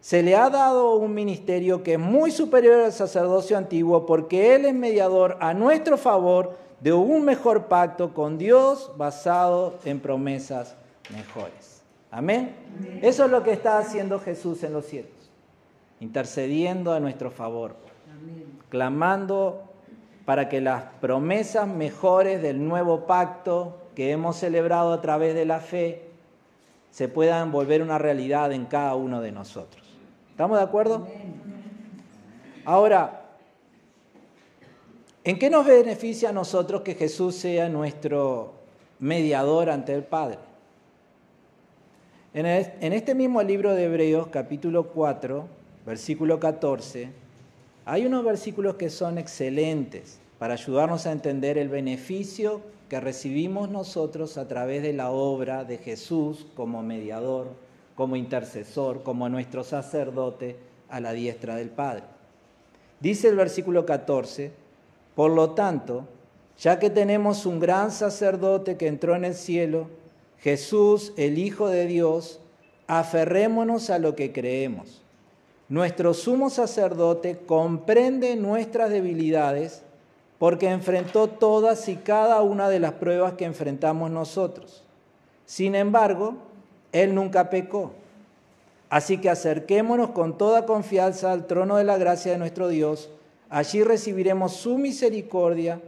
se 0.00 0.22
le 0.22 0.36
ha 0.36 0.48
dado 0.48 0.94
un 0.94 1.12
ministerio 1.12 1.82
que 1.82 1.94
es 1.94 1.98
muy 1.98 2.30
superior 2.30 2.84
al 2.84 2.92
sacerdocio 2.92 3.56
antiguo 3.58 4.06
porque 4.06 4.54
Él 4.54 4.64
es 4.64 4.74
mediador 4.74 5.36
a 5.40 5.54
nuestro 5.54 5.98
favor 5.98 6.56
de 6.80 6.92
un 6.92 7.24
mejor 7.24 7.64
pacto 7.66 8.14
con 8.14 8.38
Dios 8.38 8.92
basado 8.96 9.74
en 9.84 9.98
promesas 9.98 10.76
mejores. 11.10 11.82
Amén. 12.10 12.54
Eso 13.02 13.24
es 13.24 13.30
lo 13.30 13.42
que 13.42 13.52
está 13.52 13.78
haciendo 13.78 14.20
Jesús 14.20 14.62
en 14.62 14.72
los 14.72 14.86
cielos, 14.86 15.10
intercediendo 16.00 16.92
a 16.92 17.00
nuestro 17.00 17.30
favor, 17.30 17.74
clamando 18.68 19.62
para 20.24 20.48
que 20.48 20.60
las 20.60 20.84
promesas 21.00 21.66
mejores 21.66 22.42
del 22.42 22.66
nuevo 22.66 23.06
pacto 23.06 23.78
que 23.94 24.10
hemos 24.10 24.36
celebrado 24.36 24.92
a 24.92 25.00
través 25.00 25.34
de 25.34 25.44
la 25.44 25.60
fe 25.60 26.08
se 26.90 27.08
puedan 27.08 27.52
volver 27.52 27.82
una 27.82 27.98
realidad 27.98 28.52
en 28.52 28.66
cada 28.66 28.94
uno 28.94 29.20
de 29.20 29.32
nosotros. 29.32 29.84
¿Estamos 30.30 30.58
de 30.58 30.64
acuerdo? 30.64 31.06
Ahora, 32.64 33.18
¿En 35.28 35.38
qué 35.38 35.50
nos 35.50 35.66
beneficia 35.66 36.30
a 36.30 36.32
nosotros 36.32 36.80
que 36.80 36.94
Jesús 36.94 37.34
sea 37.34 37.68
nuestro 37.68 38.54
mediador 38.98 39.68
ante 39.68 39.92
el 39.92 40.02
Padre? 40.02 40.38
En, 42.32 42.46
este 42.94 43.14
mismo 43.14 43.42
libro 43.42 43.74
de 43.74 43.84
Hebreos, 43.84 44.28
capítulo 44.28 44.88
4, 44.88 45.46
versículo 45.84 46.40
14, 46.40 47.10
hay 47.90 48.04
unos 48.04 48.22
versículos 48.22 48.74
que 48.74 48.90
son 48.90 49.16
excelentes 49.16 50.18
para 50.38 50.52
ayudarnos 50.52 51.06
a 51.06 51.12
entender 51.12 51.56
el 51.56 51.70
beneficio 51.70 52.60
que 52.90 53.00
recibimos 53.00 53.70
nosotros 53.70 54.36
a 54.36 54.46
través 54.46 54.82
de 54.82 54.92
la 54.92 55.10
obra 55.10 55.64
de 55.64 55.78
Jesús 55.78 56.46
como 56.54 56.82
mediador, 56.82 57.46
como 57.94 58.14
intercesor, 58.14 59.02
como 59.02 59.30
nuestro 59.30 59.64
sacerdote 59.64 60.56
a 60.90 61.00
la 61.00 61.14
diestra 61.14 61.56
del 61.56 61.70
Padre. 61.70 62.02
Dice 63.00 63.28
el 63.28 63.36
versículo 63.36 63.86
14, 63.86 64.52
por 65.14 65.30
lo 65.30 65.52
tanto, 65.52 66.06
ya 66.58 66.78
que 66.78 66.90
tenemos 66.90 67.46
un 67.46 67.58
gran 67.58 67.90
sacerdote 67.90 68.76
que 68.76 68.86
entró 68.86 69.16
en 69.16 69.24
el 69.24 69.34
cielo, 69.34 69.88
Jesús, 70.40 71.14
el 71.16 71.38
Hijo 71.38 71.68
de 71.68 71.86
Dios, 71.86 72.38
aferrémonos 72.86 73.88
a 73.88 73.98
lo 73.98 74.14
que 74.14 74.30
creemos. 74.30 75.02
Nuestro 75.68 76.14
sumo 76.14 76.50
sacerdote 76.50 77.38
comprende 77.46 78.36
nuestras 78.36 78.90
debilidades 78.90 79.82
porque 80.38 80.70
enfrentó 80.70 81.28
todas 81.28 81.88
y 81.88 81.96
cada 81.96 82.40
una 82.42 82.68
de 82.68 82.80
las 82.80 82.92
pruebas 82.92 83.34
que 83.34 83.44
enfrentamos 83.44 84.10
nosotros. 84.10 84.84
Sin 85.44 85.74
embargo, 85.74 86.36
Él 86.92 87.14
nunca 87.14 87.50
pecó. 87.50 87.92
Así 88.88 89.18
que 89.18 89.28
acerquémonos 89.28 90.10
con 90.10 90.38
toda 90.38 90.64
confianza 90.64 91.32
al 91.32 91.46
trono 91.46 91.76
de 91.76 91.84
la 91.84 91.98
gracia 91.98 92.32
de 92.32 92.38
nuestro 92.38 92.68
Dios 92.68 93.10
Allí 93.50 93.82
recibiremos 93.82 94.52
su 94.52 94.76
misericordia 94.76 95.80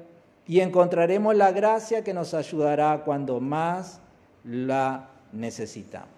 y 0.47 0.61
encontraremos 0.61 1.37
la 1.37 1.53
gracia 1.53 2.03
que 2.03 2.15
nos 2.15 2.33
ayudará 2.33 3.03
cuando 3.05 3.39
más 3.39 4.01
la 4.45 5.11
necesitamos. 5.33 6.09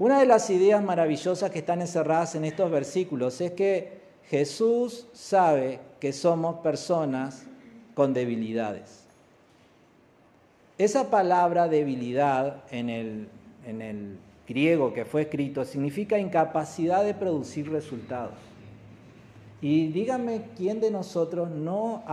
Una 0.00 0.18
de 0.18 0.24
las 0.24 0.48
ideas 0.48 0.82
maravillosas 0.82 1.50
que 1.50 1.58
están 1.58 1.82
encerradas 1.82 2.34
en 2.34 2.46
estos 2.46 2.70
versículos 2.70 3.38
es 3.42 3.50
que 3.50 4.00
Jesús 4.30 5.06
sabe 5.12 5.78
que 6.00 6.14
somos 6.14 6.60
personas 6.60 7.44
con 7.92 8.14
debilidades. 8.14 9.04
Esa 10.78 11.10
palabra 11.10 11.68
debilidad 11.68 12.64
en 12.70 12.88
el, 12.88 13.28
en 13.66 13.82
el 13.82 14.18
griego 14.48 14.94
que 14.94 15.04
fue 15.04 15.20
escrito 15.20 15.66
significa 15.66 16.18
incapacidad 16.18 17.04
de 17.04 17.12
producir 17.12 17.70
resultados. 17.70 18.38
Y 19.60 19.88
dígame 19.88 20.44
quién 20.56 20.80
de 20.80 20.90
nosotros 20.90 21.50
no, 21.50 22.04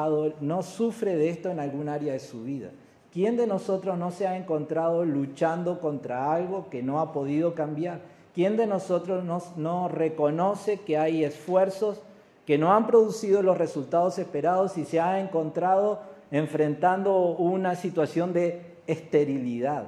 no 0.41 0.61
sufre 0.61 1.15
de 1.15 1.29
esto 1.29 1.49
en 1.49 1.61
algún 1.61 1.87
área 1.87 2.11
de 2.11 2.19
su 2.19 2.43
vida. 2.43 2.69
¿Quién 3.17 3.35
de 3.35 3.47
nosotros 3.47 3.97
no 3.97 4.11
se 4.11 4.27
ha 4.27 4.37
encontrado 4.37 5.03
luchando 5.03 5.81
contra 5.81 6.31
algo 6.31 6.69
que 6.69 6.83
no 6.83 6.99
ha 6.99 7.13
podido 7.13 7.55
cambiar? 7.55 8.01
¿Quién 8.35 8.57
de 8.57 8.67
nosotros 8.67 9.23
no, 9.23 9.41
no 9.55 9.87
reconoce 9.87 10.81
que 10.81 10.99
hay 10.99 11.23
esfuerzos 11.23 11.99
que 12.45 12.59
no 12.59 12.71
han 12.71 12.85
producido 12.85 13.41
los 13.41 13.57
resultados 13.57 14.19
esperados 14.19 14.77
y 14.77 14.85
se 14.85 14.99
ha 14.99 15.19
encontrado 15.19 15.99
enfrentando 16.29 17.29
una 17.29 17.73
situación 17.73 18.33
de 18.33 18.75
esterilidad? 18.85 19.85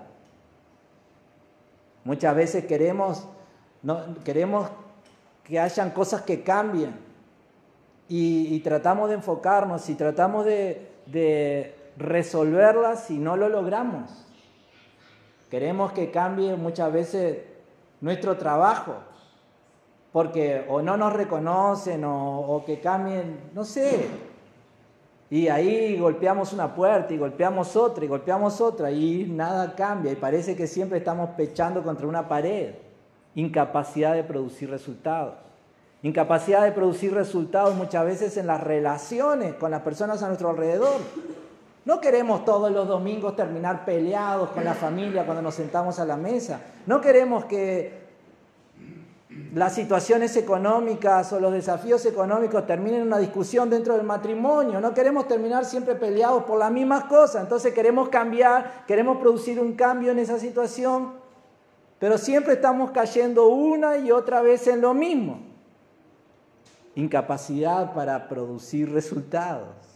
Muchas 2.06 2.36
veces 2.36 2.66
queremos, 2.66 3.28
queremos 4.26 4.70
que 5.44 5.60
hayan 5.60 5.92
cosas 5.92 6.24
que 6.24 6.42
cambien, 6.42 6.96
y, 8.08 8.60
tratamos 8.62 9.10
de 9.10 9.14
enfocarnos 9.18 9.88
y 9.88 9.94
tratamos 9.94 10.48
de 10.48 11.76
resolverlas 12.00 13.12
y 13.12 13.20
no 13.20 13.36
lo 13.36 13.50
logramos. 13.50 14.26
Queremos 15.52 15.92
que 15.92 16.12
cambie 16.12 16.56
muchas 16.56 16.92
veces 16.92 17.40
nuestro 18.02 18.38
trabajo, 18.38 18.96
porque 20.12 20.66
o 20.70 20.82
no 20.82 20.96
nos 20.96 21.14
reconocen 21.14 22.04
o, 22.06 22.64
que 22.66 22.80
cambien, 22.80 23.52
no 23.54 23.64
sé. 23.64 24.08
Y 25.30 25.48
ahí 25.48 26.00
golpeamos 26.00 26.54
una 26.54 26.74
puerta 26.74 27.14
y 27.14 27.18
golpeamos 27.18 27.76
otra 27.76 28.04
y 28.04 28.08
golpeamos 28.08 28.62
otra 28.62 28.90
y 28.90 29.26
nada 29.30 29.76
cambia 29.76 30.12
y 30.12 30.16
parece 30.16 30.56
que 30.56 30.66
siempre 30.66 31.00
estamos 31.00 31.32
pechando 31.32 31.84
contra 31.84 32.08
una 32.08 32.28
pared. 32.28 32.74
Incapacidad 33.36 34.16
de 34.16 34.24
producir 34.24 34.72
resultados. 34.72 35.36
Incapacidad 36.02 36.64
de 36.64 36.72
producir 36.72 37.14
resultados 37.14 37.76
muchas 37.76 38.06
veces 38.06 38.38
en 38.38 38.48
las 38.48 38.64
relaciones 38.64 39.54
con 39.56 39.70
las 39.70 39.82
personas 39.82 40.24
a 40.24 40.28
nuestro 40.28 40.50
alrededor. 40.50 41.00
No 41.90 42.00
queremos 42.00 42.46
todos 42.46 42.72
los 42.72 42.88
domingos 42.88 43.36
terminar 43.36 43.84
peleados 43.84 44.52
con 44.52 44.64
la 44.64 44.76
familia 44.76 45.26
cuando 45.26 45.42
nos 45.42 45.56
sentamos 45.56 45.98
a 45.98 46.06
la 46.06 46.18
mesa. 46.18 46.62
No 46.86 47.02
queremos 47.02 47.46
que 47.46 48.04
las 49.56 49.74
situaciones 49.74 50.38
económicas 50.38 51.34
o 51.34 51.40
los 51.40 51.52
desafíos 51.52 52.06
económicos 52.06 52.68
terminen 52.68 53.02
en 53.02 53.08
una 53.08 53.18
discusión 53.18 53.72
dentro 53.72 53.96
del 53.96 54.04
matrimonio. 54.04 54.80
No 54.80 54.94
queremos 54.94 55.28
terminar 55.28 55.66
siempre 55.66 55.96
peleados 55.96 56.44
por 56.44 56.60
las 56.60 56.72
mismas 56.72 57.06
cosas. 57.06 57.42
Entonces 57.42 57.74
queremos 57.74 58.10
cambiar, 58.10 58.86
queremos 58.86 59.18
producir 59.18 59.60
un 59.60 59.74
cambio 59.74 60.12
en 60.12 60.20
esa 60.20 60.38
situación, 60.38 61.14
pero 61.98 62.20
siempre 62.20 62.54
estamos 62.54 62.92
cayendo 62.92 63.48
una 63.48 63.98
y 63.98 64.12
otra 64.12 64.44
vez 64.44 64.68
en 64.68 64.82
lo 64.82 64.94
mismo. 64.94 65.40
Incapacidad 66.94 67.96
para 67.96 68.30
producir 68.30 68.94
resultados. 68.94 69.89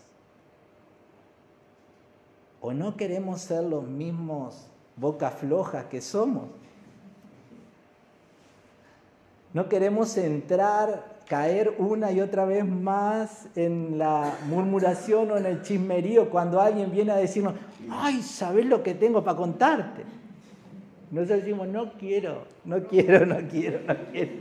O 2.66 2.72
no 2.72 2.96
queremos 2.96 3.42
ser 3.42 3.62
los 3.66 3.84
mismos 3.84 4.68
bocas 4.96 5.34
flojas 5.34 5.84
que 5.88 6.00
somos. 6.00 6.46
No 9.54 9.68
queremos 9.68 10.16
entrar, 10.16 11.18
caer 11.28 11.76
una 11.78 12.14
y 12.14 12.22
otra 12.22 12.46
vez 12.46 12.66
más 12.66 13.48
en 13.58 13.98
la 13.98 14.38
murmuración 14.48 15.30
o 15.32 15.38
en 15.38 15.46
el 15.46 15.62
chismerío 15.62 16.30
cuando 16.30 16.62
alguien 16.62 16.90
viene 16.90 17.12
a 17.12 17.18
decirnos, 17.18 17.56
ay, 17.92 18.22
¿sabes 18.22 18.66
lo 18.66 18.82
que 18.82 18.94
tengo 18.94 19.22
para 19.26 19.36
contarte? 19.36 20.04
Nosotros 21.12 21.40
decimos, 21.40 21.68
no 21.68 21.92
quiero, 21.98 22.46
no 22.64 22.82
quiero, 22.86 23.26
no 23.26 23.46
quiero, 23.50 23.80
no 23.86 23.96
quiero. 24.10 24.32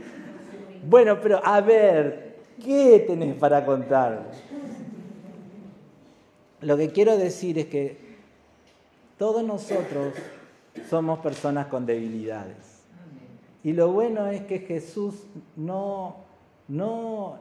Bueno, 0.87 1.19
pero 1.21 1.45
a 1.45 1.59
ver, 1.59 2.37
¿qué 2.63 3.03
tenés 3.05 3.35
para 3.35 3.65
contar? 3.65 4.31
Lo 6.61 6.77
que 6.77 6.89
quiero 6.89 7.17
decir 7.17 7.59
es 7.59 7.65
que 7.65 8.02
todos 9.17 9.43
nosotros 9.43 10.13
somos 10.89 11.19
personas 11.19 11.67
con 11.67 11.85
debilidades. 11.85 12.83
Y 13.63 13.71
lo 13.71 13.91
bueno 13.91 14.27
es 14.27 14.41
que 14.41 14.59
Jesús 14.59 15.23
no, 15.55 16.17
no, 16.67 17.37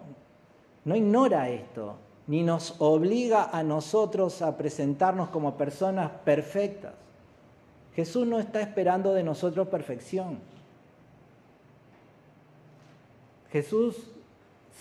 no 0.85 0.97
ignora 0.97 1.49
esto, 1.49 1.97
ni 2.29 2.43
nos 2.43 2.77
obliga 2.79 3.51
a 3.53 3.63
nosotros 3.63 4.41
a 4.43 4.57
presentarnos 4.57 5.31
como 5.31 5.57
personas 5.57 6.11
perfectas. 6.25 6.95
Jesús 7.95 8.27
no 8.27 8.39
está 8.39 8.61
esperando 8.61 9.13
de 9.13 9.25
nosotros 9.25 9.69
perfección. 9.69 10.39
Jesús 13.51 14.11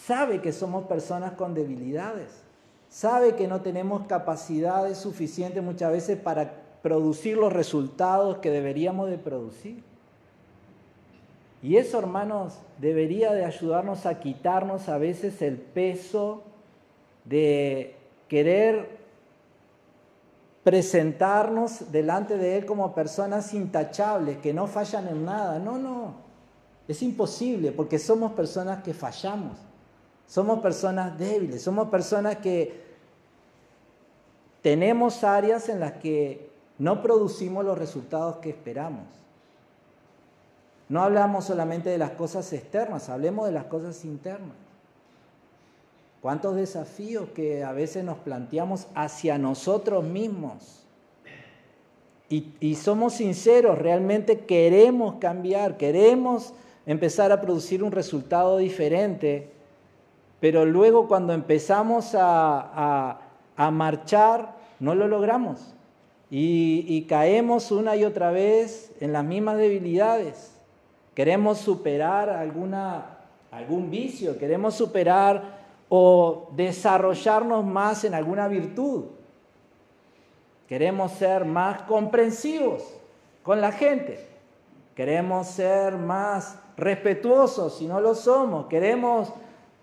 sabe 0.06 0.42
que 0.42 0.54
somos 0.54 0.86
personas 0.86 1.34
con 1.34 1.54
debilidades, 1.54 2.44
sabe 2.88 3.36
que 3.36 3.48
no 3.48 3.62
tenemos 3.62 4.06
capacidades 4.08 4.98
suficientes 4.98 5.62
muchas 5.62 5.92
veces 5.92 6.18
para 6.18 6.61
producir 6.82 7.38
los 7.38 7.54
resultados 7.54 8.38
que 8.38 8.50
deberíamos 8.50 9.10
de 9.10 9.18
producir. 9.18 9.84
Y 11.62 11.78
eso, 11.78 12.00
hermanos, 12.00 12.60
debería 12.80 13.34
de 13.34 13.46
ayudarnos 13.46 14.06
a 14.06 14.20
quitarnos 14.20 14.90
a 14.90 14.98
veces 14.98 15.42
el 15.42 15.58
peso 15.58 16.44
de 17.26 17.96
querer 18.28 19.00
presentarnos 20.64 21.92
delante 21.92 22.38
de 22.38 22.58
Él 22.58 22.66
como 22.66 22.96
personas 22.96 23.54
intachables, 23.54 24.38
que 24.38 24.54
no 24.54 24.68
fallan 24.68 25.08
en 25.08 25.26
nada. 25.26 25.60
No, 25.60 25.78
no, 25.78 26.16
es 26.88 27.02
imposible 27.04 27.72
porque 27.72 28.00
somos 28.00 28.34
personas 28.34 28.84
que 28.84 28.94
fallamos, 28.94 29.58
somos 30.28 30.60
personas 30.62 31.18
débiles, 31.18 31.62
somos 31.62 31.90
personas 31.90 32.38
que 32.38 32.82
tenemos 34.62 35.24
áreas 35.24 35.70
en 35.70 35.80
las 35.80 35.94
que 35.94 36.51
no 36.82 37.04
producimos 37.04 37.64
los 37.64 37.78
resultados 37.78 38.38
que 38.38 38.50
esperamos. 38.50 39.06
No 40.90 41.04
hablamos 41.04 41.46
solamente 41.46 41.92
de 41.92 42.00
las 42.00 42.10
cosas 42.10 42.52
externas, 42.54 43.08
hablemos 43.08 43.46
de 43.46 43.52
las 43.52 43.66
cosas 43.66 44.04
internas. 44.04 44.56
¿Cuántos 46.24 46.56
desafíos 46.56 47.30
que 47.36 47.64
a 47.64 47.72
veces 47.72 48.04
nos 48.04 48.18
planteamos 48.18 48.88
hacia 48.96 49.38
nosotros 49.38 50.04
mismos? 50.04 50.84
Y, 52.30 52.74
somos 52.74 53.14
sinceros, 53.14 53.78
realmente 53.78 54.40
queremos 54.40 55.18
cambiar, 55.20 55.78
queremos 55.78 56.52
empezar 56.88 57.32
a 57.32 57.42
producir 57.42 57.84
un 57.84 57.92
resultado 57.92 58.58
diferente, 58.58 59.52
pero 60.40 60.66
luego 60.66 61.08
cuando 61.08 61.34
empezamos 61.34 62.16
a, 62.16 63.20
a, 63.56 63.70
marchar, 63.70 64.56
no 64.80 64.96
lo 64.96 65.08
logramos. 65.08 65.76
Y, 66.34 67.06
caemos 67.10 67.72
una 67.72 67.98
y 67.98 68.06
otra 68.06 68.32
vez 68.32 68.94
en 69.02 69.12
las 69.12 69.26
mismas 69.26 69.58
debilidades. 69.58 70.58
Queremos 71.14 71.58
superar 71.58 72.30
alguna, 72.30 73.18
algún 73.52 73.92
vicio, 73.92 74.38
queremos 74.40 74.76
superar 74.76 75.60
o 75.90 76.48
desarrollarnos 76.56 77.66
más 77.66 78.06
en 78.06 78.14
alguna 78.14 78.48
virtud. 78.48 79.08
Queremos 80.70 81.12
ser 81.12 81.44
más 81.44 81.82
comprensivos 81.82 82.82
con 83.44 83.60
la 83.60 83.74
gente. 83.74 84.26
Queremos 84.96 85.48
ser 85.48 85.98
más 85.98 86.58
respetuosos 86.78 87.78
si 87.78 87.88
no 87.88 88.00
lo 88.00 88.16
somos. 88.16 88.68
Queremos 88.68 89.34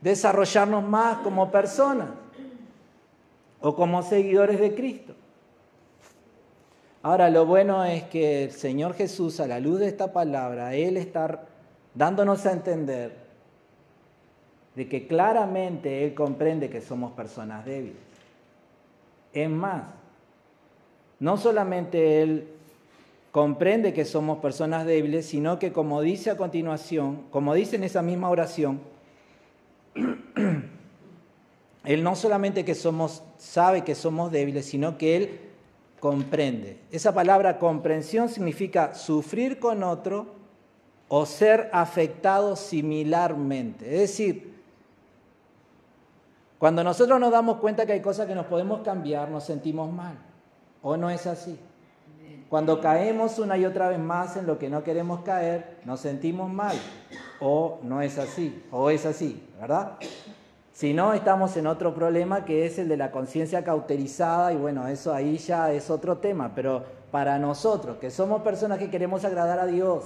desarrollarnos 0.01 0.83
más 0.83 1.19
como 1.19 1.51
personas 1.51 2.09
o 3.61 3.75
como 3.75 4.01
seguidores 4.03 4.59
de 4.59 4.75
Cristo. 4.75 5.13
Ahora, 7.09 7.31
lo 7.31 7.47
bueno 7.47 7.83
es 7.87 8.03
que 8.03 8.45
el 8.45 8.51
Señor 8.51 8.93
Jesús, 8.93 9.41
a 9.41 9.47
la 9.47 9.61
luz 9.61 9.81
de 9.81 9.89
esta 9.89 10.13
palabra, 10.13 10.75
Él 10.75 10.99
está 10.99 11.47
dándonos 11.95 12.45
a 12.45 12.53
entender 12.53 13.17
de 14.75 14.89
que 14.91 15.07
claramente 15.07 16.05
Él 16.05 16.13
comprende 16.13 16.69
que 16.69 16.83
somos 16.83 17.13
personas 17.13 17.65
débiles. 17.65 17.97
Es 19.33 19.49
más, 19.49 19.85
no 21.19 21.39
solamente 21.39 22.21
Él 22.21 22.49
comprende 23.33 23.95
que 23.95 24.05
somos 24.05 24.41
personas 24.41 24.85
débiles, 24.85 25.25
sino 25.25 25.59
que 25.59 25.73
como 25.73 26.03
dice 26.03 26.29
a 26.29 26.37
continuación, 26.37 27.23
como 27.31 27.55
dice 27.55 27.77
en 27.77 27.85
esa 27.85 28.03
misma 28.03 28.29
oración, 28.29 28.83
Él 31.85 32.03
no 32.03 32.15
solamente 32.17 32.67
que 32.67 32.75
somos, 32.75 33.23
sabe 33.39 33.83
que 33.83 33.95
somos 33.95 34.31
débiles, 34.31 34.67
sino 34.67 34.99
que 34.99 35.17
Él 35.17 35.48
comprende. 36.01 36.81
Esa 36.91 37.13
palabra 37.13 37.59
comprensión 37.59 38.29
significa 38.29 38.95
sufrir 38.95 39.59
con 39.59 39.83
otro 39.83 40.27
o 41.09 41.27
ser 41.27 41.71
afectado 41.73 42.57
similarmente. 42.57 43.95
Es 43.95 44.01
decir, 44.01 44.55
cuando 46.59 46.83
nosotros 46.83 47.19
nos 47.21 47.31
damos 47.31 47.59
cuenta 47.59 47.87
que 47.87 47.93
hay 47.93 48.03
cosas 48.03 48.27
que 48.27 48.35
nos 48.35 48.47
podemos 48.47 48.81
cambiar, 48.81 49.31
nos 49.31 49.45
sentimos 49.45 49.93
mal. 49.93 50.19
¿O 50.83 50.97
no 50.97 51.11
es 51.11 51.27
así? 51.27 51.59
Cuando 52.49 52.81
caemos 52.81 53.39
una 53.39 53.59
y 53.59 53.67
otra 53.67 53.89
vez 53.89 53.99
más 53.99 54.37
en 54.37 54.47
lo 54.47 54.59
que 54.59 54.71
no 54.71 54.83
queremos 54.83 55.21
caer, 55.21 55.79
nos 55.85 56.01
sentimos 56.01 56.51
mal. 56.51 56.77
¿O 57.41 57.79
no 57.83 58.01
es 58.01 58.19
así? 58.19 58.65
¿O 58.71 58.91
es 58.91 59.05
así? 59.05 59.47
¿Verdad? 59.61 59.99
Si 60.79 60.95
no, 60.95 61.13
estamos 61.13 61.57
en 61.57 61.67
otro 61.67 61.93
problema 61.93 62.45
que 62.45 62.65
es 62.65 62.79
el 62.79 62.87
de 62.87 62.97
la 62.97 63.11
conciencia 63.11 63.65
cauterizada 63.65 64.53
y 64.53 64.57
bueno, 64.57 64.87
eso 64.87 65.13
ahí 65.13 65.37
ya 65.37 65.73
es 65.73 65.91
otro 65.91 66.19
tema, 66.19 66.53
pero 66.55 66.85
para 67.11 67.37
nosotros, 67.41 67.97
que 67.97 68.13
somos 68.13 68.43
personas 68.43 68.79
que 68.79 68.89
queremos 68.89 69.25
agradar 69.25 69.59
a 69.59 69.67
Dios, 69.67 70.05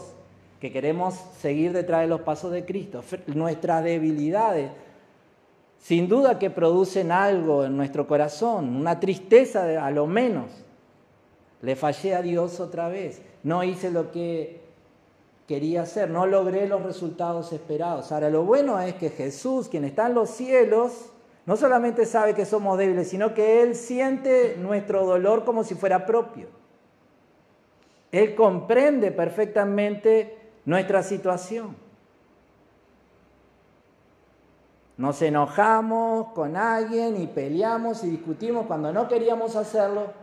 que 0.63 0.73
queremos 0.73 1.13
seguir 1.39 1.75
detrás 1.75 2.01
de 2.01 2.07
los 2.07 2.23
pasos 2.23 2.53
de 2.53 2.65
Cristo, 2.65 3.05
nuestras 3.27 3.85
debilidades, 3.85 4.71
sin 5.79 6.09
duda 6.09 6.39
que 6.39 6.49
producen 6.49 7.13
algo 7.13 7.67
en 7.67 7.77
nuestro 7.77 8.07
corazón, 8.07 8.75
una 8.75 8.99
tristeza 8.99 9.85
a 9.85 9.91
lo 9.91 10.07
menos. 10.07 10.47
Le 11.61 11.77
fallé 11.77 12.15
a 12.15 12.23
Dios 12.23 12.61
otra 12.61 12.89
vez, 12.89 13.21
no 13.43 13.63
hice 13.63 13.91
lo 13.91 14.11
que 14.11 14.62
quería 15.53 15.83
hacer, 15.83 16.09
no 16.09 16.25
logré 16.25 16.67
los 16.67 16.83
resultados 16.83 17.53
esperados. 17.53 18.11
Ahora, 18.11 18.31
lo 18.31 18.43
bueno 18.43 18.81
es 18.81 18.95
que 18.95 19.11
Jesús, 19.11 19.69
quien 19.69 19.85
está 19.85 20.07
en 20.07 20.15
los 20.15 20.31
cielos, 20.31 21.11
no 21.45 21.59
solamente 21.59 22.07
sabe 22.07 22.33
que 22.33 22.47
somos 22.47 22.79
débiles, 22.79 23.11
sino 23.11 23.35
que 23.35 23.61
Él 23.61 23.75
siente 23.75 24.57
nuestro 24.57 25.05
dolor 25.05 25.45
como 25.45 25.63
si 25.63 25.75
fuera 25.75 26.07
propio. 26.07 26.47
Él 28.11 28.35
comprende 28.35 29.11
perfectamente 29.11 30.39
nuestra 30.65 31.03
situación. 31.03 31.77
Nos 34.97 35.21
enojamos 35.21 36.29
con 36.29 36.57
alguien 36.57 37.21
y 37.21 37.27
peleamos 37.27 38.05
y 38.05 38.09
discutimos 38.09 38.65
cuando 38.65 38.91
no 38.91 39.07
queríamos 39.07 39.55
hacerlo. 39.55 40.15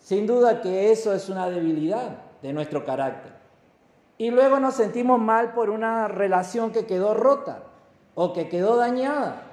Sin 0.00 0.26
duda 0.26 0.60
que 0.60 0.90
eso 0.90 1.14
es 1.14 1.28
una 1.28 1.48
debilidad 1.48 2.22
de 2.42 2.52
nuestro 2.52 2.84
carácter 2.84 3.37
y 4.18 4.30
luego 4.30 4.58
nos 4.58 4.74
sentimos 4.74 5.20
mal 5.20 5.52
por 5.52 5.70
una 5.70 6.08
relación 6.08 6.72
que 6.72 6.86
quedó 6.86 7.14
rota 7.14 7.62
o 8.16 8.32
que 8.32 8.48
quedó 8.48 8.76
dañada. 8.76 9.44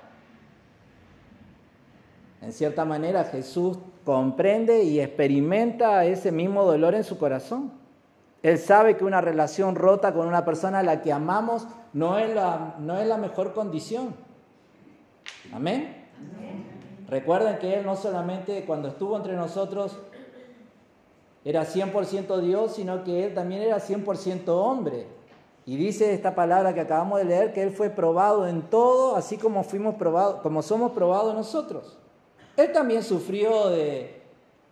En 2.42 2.52
cierta 2.52 2.84
manera 2.84 3.26
Jesús 3.26 3.78
comprende 4.04 4.84
y 4.84 5.00
experimenta 5.00 6.04
ese 6.06 6.32
mismo 6.32 6.64
dolor 6.64 6.96
en 6.96 7.04
su 7.04 7.18
corazón. 7.18 7.72
Él 8.42 8.58
sabe 8.58 8.98
que 8.98 9.06
una 9.06 9.22
relación 9.22 9.76
rota 9.76 10.14
con 10.14 10.28
una 10.28 10.46
persona 10.46 10.80
a 10.80 10.84
la 10.84 11.02
que 11.02 11.14
amamos 11.14 11.68
no 11.94 12.18
es 12.18 12.34
la, 12.34 12.76
no 12.80 12.98
es 12.98 13.08
la 13.08 13.18
mejor 13.18 13.54
condición. 13.54 14.16
Amén. 15.54 16.06
Recuerden 17.08 17.60
que 17.60 17.76
Él 17.76 17.86
no 17.86 17.96
solamente 17.96 18.66
cuando 18.66 18.90
estuvo 18.90 19.16
entre 19.16 19.36
nosotros 19.36 19.98
era 21.46 21.64
100% 21.64 22.40
Dios, 22.40 22.74
sino 22.74 23.04
que 23.04 23.26
Él 23.26 23.36
también 23.36 23.62
era 23.62 23.78
100% 23.78 24.48
hombre. 24.48 25.06
Y 25.68 25.78
dice 25.78 26.14
esta 26.14 26.34
palabra 26.34 26.74
que 26.74 26.82
acabamos 26.82 27.20
de 27.20 27.26
leer 27.26 27.54
que 27.54 27.62
Él 27.62 27.72
fue 27.72 27.92
probado 27.92 28.48
en 28.48 28.64
todo, 28.64 29.16
así 29.16 29.38
como 29.38 29.64
fuimos 29.64 29.96
como 30.42 30.62
somos 30.64 30.92
probados 30.92 31.36
nosotros. 31.36 31.98
Él 32.58 32.72
también 32.72 33.04
sufrió 33.04 33.70
de, 33.70 34.24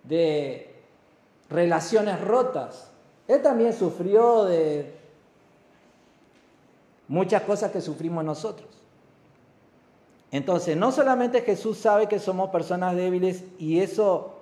de 0.03 0.73
relaciones 1.49 2.19
rotas. 2.21 2.89
Él 3.27 3.41
también 3.43 3.73
sufrió 3.73 4.45
de 4.45 4.95
muchas 7.07 7.43
cosas 7.43 7.71
que 7.71 7.81
sufrimos 7.81 8.23
nosotros. 8.23 8.69
Entonces, 10.31 10.75
no 10.75 10.91
solamente 10.91 11.41
Jesús 11.41 11.77
sabe 11.77 12.07
que 12.07 12.17
somos 12.17 12.49
personas 12.49 12.95
débiles 12.95 13.43
y 13.59 13.79
eso 13.79 14.32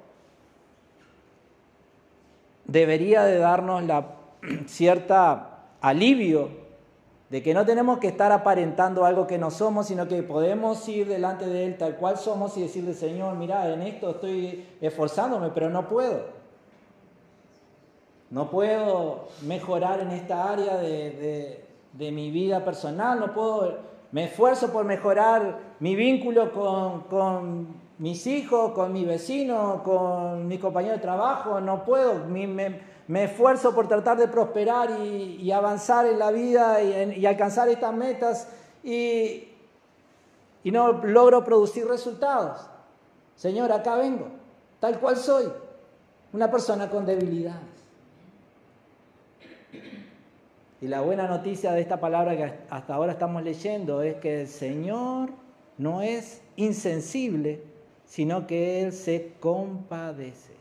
debería 2.66 3.24
de 3.24 3.38
darnos 3.38 3.84
la 3.84 4.16
cierta 4.66 5.66
alivio 5.82 6.62
de 7.32 7.42
que 7.42 7.54
no 7.54 7.66
tenemos 7.66 8.00
que 8.00 8.08
estar 8.08 8.30
aparentando 8.34 9.06
algo 9.06 9.26
que 9.26 9.38
no 9.38 9.52
somos, 9.52 9.88
sino 9.88 10.06
que 10.06 10.22
podemos 10.22 10.86
ir 10.90 11.08
delante 11.08 11.46
de 11.46 11.66
Él 11.66 11.78
tal 11.78 11.96
cual 11.96 12.18
somos 12.18 12.58
y 12.58 12.64
decirle, 12.64 12.94
Señor, 12.94 13.36
mira, 13.36 13.72
en 13.72 13.82
esto 13.84 14.10
estoy 14.10 14.68
esforzándome, 14.82 15.50
pero 15.52 15.70
no 15.70 15.88
puedo. 15.88 16.26
No 18.32 18.50
puedo 18.50 19.30
mejorar 19.44 20.02
en 20.02 20.12
esta 20.12 20.52
área 20.52 20.76
de, 20.76 21.64
mi 21.94 22.32
vida 22.32 22.66
personal, 22.66 23.22
no 23.22 23.34
puedo, 23.34 23.78
me 24.12 24.26
esfuerzo 24.26 24.74
por 24.74 24.84
mejorar 24.84 25.60
mi 25.80 25.96
vínculo 25.96 26.52
con, 27.10 27.81
mis 28.02 28.26
hijos, 28.26 28.72
con 28.72 28.92
mi 28.92 29.06
vecino, 29.06 29.84
con 29.84 30.48
mi 30.48 30.58
compañero 30.58 30.96
de 30.96 31.02
trabajo, 31.02 31.62
no 31.62 31.86
puedo, 31.86 32.26
me 32.26 33.24
esfuerzo 33.24 33.76
por 33.76 33.88
tratar 33.88 34.18
de 34.18 34.28
prosperar 34.28 34.90
y, 34.90 35.52
avanzar 35.52 36.08
en 36.08 36.18
la 36.18 36.32
vida 36.32 36.82
y, 36.82 37.24
alcanzar 37.28 37.70
estas 37.70 37.94
metas 37.94 38.48
y, 38.84 39.50
y 40.64 40.72
no 40.72 40.94
logro 40.94 41.44
producir 41.44 41.88
resultados. 41.88 42.68
Señor, 43.36 43.72
acá 43.72 43.94
vengo, 43.98 44.30
tal 44.80 45.00
cual 45.00 45.16
soy, 45.16 45.46
una 46.34 46.50
persona 46.50 46.90
con 46.90 47.06
debilidades. 47.06 47.62
Y 50.82 50.88
la 50.88 51.02
buena 51.02 51.28
noticia 51.28 51.72
de 51.74 51.82
esta 51.82 52.00
palabra 52.00 52.36
que 52.36 52.52
hasta 52.68 52.96
ahora 52.96 53.12
estamos 53.12 53.44
leyendo 53.44 54.02
es 54.02 54.16
que 54.16 54.42
el 54.42 54.48
Señor 54.48 55.30
no 55.78 56.02
es 56.02 56.42
insensible, 56.56 57.70
sino 58.12 58.46
que 58.46 58.82
Él 58.84 58.92
se 58.92 59.32
compadece. 59.40 60.52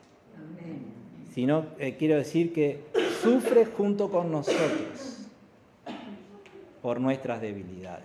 Sino 1.34 1.66
eh, 1.80 1.96
quiero 1.98 2.14
decir 2.14 2.52
que 2.52 2.84
sufre 3.20 3.66
junto 3.66 4.08
con 4.08 4.30
nosotros 4.30 5.26
por 6.80 7.00
nuestras 7.00 7.40
debilidades. 7.40 8.04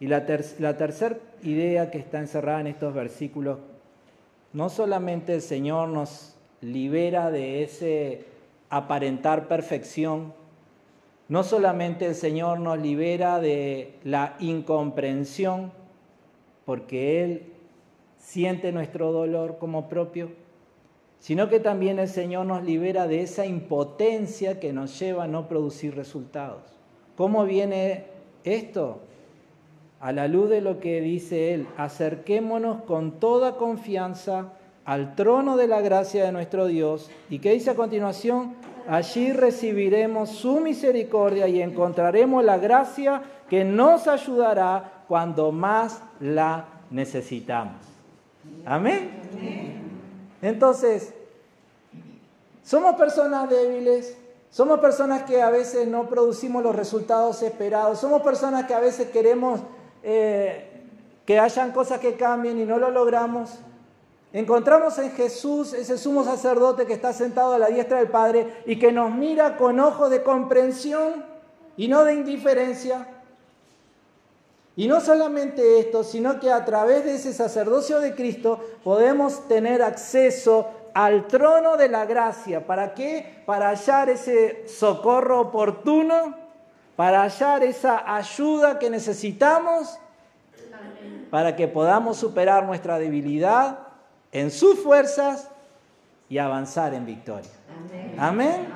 Y 0.00 0.08
la, 0.08 0.26
la 0.58 0.76
tercera 0.76 1.16
idea 1.44 1.92
que 1.92 1.98
está 1.98 2.18
encerrada 2.18 2.62
en 2.62 2.66
estos 2.66 2.92
versículos, 2.92 3.60
no 4.52 4.68
solamente 4.68 5.32
el 5.32 5.42
Señor 5.42 5.90
nos 5.90 6.34
libera 6.60 7.30
de 7.30 7.62
ese 7.62 8.24
aparentar 8.68 9.46
perfección, 9.46 10.34
no 11.28 11.44
solamente 11.44 12.06
el 12.06 12.16
Señor 12.16 12.58
nos 12.58 12.80
libera 12.80 13.38
de 13.38 13.94
la 14.02 14.34
incomprensión, 14.40 15.83
porque 16.64 17.24
Él 17.24 17.52
siente 18.18 18.72
nuestro 18.72 19.12
dolor 19.12 19.58
como 19.58 19.88
propio, 19.88 20.30
sino 21.18 21.48
que 21.48 21.60
también 21.60 21.98
el 21.98 22.08
Señor 22.08 22.46
nos 22.46 22.64
libera 22.64 23.06
de 23.06 23.22
esa 23.22 23.46
impotencia 23.46 24.60
que 24.60 24.72
nos 24.72 24.98
lleva 24.98 25.24
a 25.24 25.28
no 25.28 25.48
producir 25.48 25.94
resultados. 25.94 26.62
¿Cómo 27.16 27.44
viene 27.44 28.04
esto? 28.44 29.00
A 30.00 30.12
la 30.12 30.28
luz 30.28 30.50
de 30.50 30.60
lo 30.60 30.80
que 30.80 31.00
dice 31.00 31.54
Él, 31.54 31.66
acerquémonos 31.76 32.82
con 32.82 33.20
toda 33.20 33.56
confianza 33.56 34.52
al 34.84 35.14
trono 35.14 35.56
de 35.56 35.66
la 35.66 35.80
gracia 35.80 36.24
de 36.24 36.32
nuestro 36.32 36.66
Dios. 36.66 37.10
¿Y 37.30 37.38
qué 37.38 37.52
dice 37.52 37.70
a 37.70 37.74
continuación? 37.74 38.54
Allí 38.86 39.32
recibiremos 39.32 40.28
su 40.28 40.60
misericordia 40.60 41.48
y 41.48 41.62
encontraremos 41.62 42.44
la 42.44 42.58
gracia 42.58 43.22
que 43.48 43.64
nos 43.64 44.08
ayudará 44.08 44.93
cuando 45.08 45.52
más 45.52 46.00
la 46.20 46.66
necesitamos. 46.90 47.76
Amén. 48.64 49.10
Entonces, 50.42 51.14
somos 52.62 52.96
personas 52.96 53.48
débiles, 53.48 54.16
somos 54.50 54.80
personas 54.80 55.24
que 55.24 55.42
a 55.42 55.50
veces 55.50 55.88
no 55.88 56.08
producimos 56.08 56.62
los 56.62 56.74
resultados 56.74 57.42
esperados, 57.42 57.98
somos 57.98 58.22
personas 58.22 58.64
que 58.66 58.74
a 58.74 58.80
veces 58.80 59.08
queremos 59.10 59.60
eh, 60.02 60.70
que 61.26 61.38
hayan 61.38 61.72
cosas 61.72 61.98
que 61.98 62.14
cambien 62.14 62.58
y 62.58 62.64
no 62.64 62.78
lo 62.78 62.90
logramos. 62.90 63.58
Encontramos 64.32 64.98
en 64.98 65.12
Jesús 65.12 65.72
ese 65.72 65.96
sumo 65.96 66.24
sacerdote 66.24 66.86
que 66.86 66.92
está 66.92 67.12
sentado 67.12 67.54
a 67.54 67.58
la 67.58 67.68
diestra 67.68 67.98
del 67.98 68.08
Padre 68.08 68.62
y 68.66 68.78
que 68.78 68.92
nos 68.92 69.12
mira 69.12 69.56
con 69.56 69.78
ojos 69.78 70.10
de 70.10 70.22
comprensión 70.22 71.24
y 71.76 71.88
no 71.88 72.04
de 72.04 72.14
indiferencia. 72.14 73.08
Y 74.76 74.88
no 74.88 75.00
solamente 75.00 75.78
esto, 75.78 76.02
sino 76.02 76.40
que 76.40 76.50
a 76.50 76.64
través 76.64 77.04
de 77.04 77.14
ese 77.14 77.32
sacerdocio 77.32 78.00
de 78.00 78.14
Cristo 78.14 78.58
podemos 78.82 79.46
tener 79.46 79.82
acceso 79.82 80.68
al 80.94 81.28
trono 81.28 81.76
de 81.76 81.88
la 81.88 82.06
gracia. 82.06 82.66
¿Para 82.66 82.92
qué? 82.94 83.42
Para 83.46 83.68
hallar 83.68 84.08
ese 84.08 84.66
socorro 84.66 85.40
oportuno, 85.40 86.34
para 86.96 87.22
hallar 87.22 87.62
esa 87.62 88.16
ayuda 88.16 88.78
que 88.80 88.90
necesitamos, 88.90 89.96
para 91.30 91.54
que 91.54 91.68
podamos 91.68 92.16
superar 92.16 92.64
nuestra 92.64 92.98
debilidad 92.98 93.78
en 94.32 94.50
sus 94.50 94.80
fuerzas 94.80 95.50
y 96.28 96.38
avanzar 96.38 96.94
en 96.94 97.06
victoria. 97.06 97.50
Amén. 98.18 98.66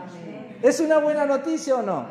¿Es 0.62 0.78
una 0.78 0.98
buena 0.98 1.26
noticia 1.26 1.76
o 1.76 1.82
no? 1.82 2.06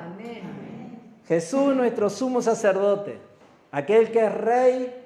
Jesús, 1.25 1.73
nuestro 1.73 2.09
sumo 2.09 2.41
sacerdote 2.41 3.26
aquel 3.71 4.11
que 4.11 4.25
es 4.25 4.33
rey 4.33 5.03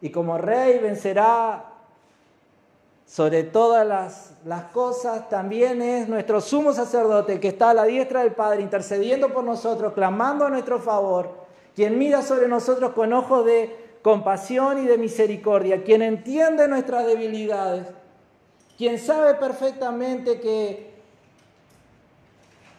y 0.00 0.10
como 0.10 0.38
rey 0.38 0.78
vencerá 0.78 1.64
sobre 3.08 3.42
todas 3.42 3.86
las, 4.44 4.62
cosas, 4.72 5.28
también 5.30 5.80
es 5.80 6.08
nuestro 6.08 6.42
sumo 6.42 6.74
sacerdote, 6.74 7.40
que 7.40 7.48
está 7.48 7.70
a 7.70 7.74
la 7.74 7.84
diestra 7.84 8.22
del 8.22 8.32
Padre, 8.32 8.60
intercediendo 8.60 9.32
por 9.32 9.44
nosotros, 9.44 9.94
clamando 9.94 10.44
a 10.44 10.50
nuestro 10.50 10.78
favor, 10.78 11.30
quien 11.74 11.98
mira 11.98 12.22
sobre 12.22 12.48
nosotros 12.48 12.92
con 12.92 13.12
ojos 13.14 13.46
de 13.46 13.98
compasión 14.02 14.84
y 14.84 14.86
de 14.86 14.98
misericordia, 14.98 15.82
quien 15.82 16.02
entiende 16.02 16.68
nuestras 16.68 17.06
debilidades, 17.06 17.86
quien 18.76 18.98
sabe 18.98 19.34
perfectamente 19.34 20.38
que 20.38 20.92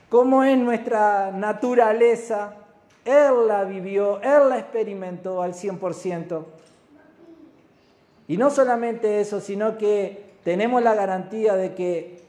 cómo 0.10 0.44
es 0.44 0.58
nuestra 0.58 1.32
naturaleza, 1.32 2.54
él 3.10 3.48
la 3.48 3.63
vivió, 3.63 4.22
Él 4.22 4.50
la 4.50 4.60
experimentó 4.60 5.41
al 5.41 5.54
100%. 5.54 6.43
Y 8.28 8.38
no 8.38 8.52
solamente 8.52 9.19
eso, 9.19 9.41
sino 9.41 9.78
que 9.78 10.36
tenemos 10.43 10.84
la 10.84 10.93
garantía 10.93 11.56
de 11.56 11.74
que 11.74 12.22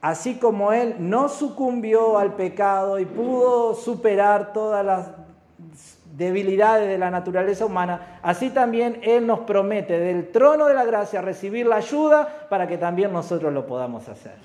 así 0.00 0.36
como 0.36 0.72
Él 0.72 0.94
no 1.00 1.28
sucumbió 1.28 2.18
al 2.18 2.34
pecado 2.34 3.00
y 3.00 3.04
pudo 3.04 3.74
superar 3.74 4.52
todas 4.52 4.86
las 4.86 5.10
debilidades 6.16 6.88
de 6.88 6.98
la 6.98 7.10
naturaleza 7.10 7.66
humana, 7.66 8.20
así 8.22 8.50
también 8.50 9.00
Él 9.02 9.26
nos 9.26 9.40
promete 9.40 9.98
del 9.98 10.30
trono 10.30 10.66
de 10.66 10.74
la 10.74 10.84
gracia 10.84 11.20
recibir 11.20 11.66
la 11.66 11.76
ayuda 11.76 12.46
para 12.48 12.68
que 12.68 12.78
también 12.78 13.12
nosotros 13.12 13.52
lo 13.52 13.66
podamos 13.66 14.08
hacer. 14.08 14.36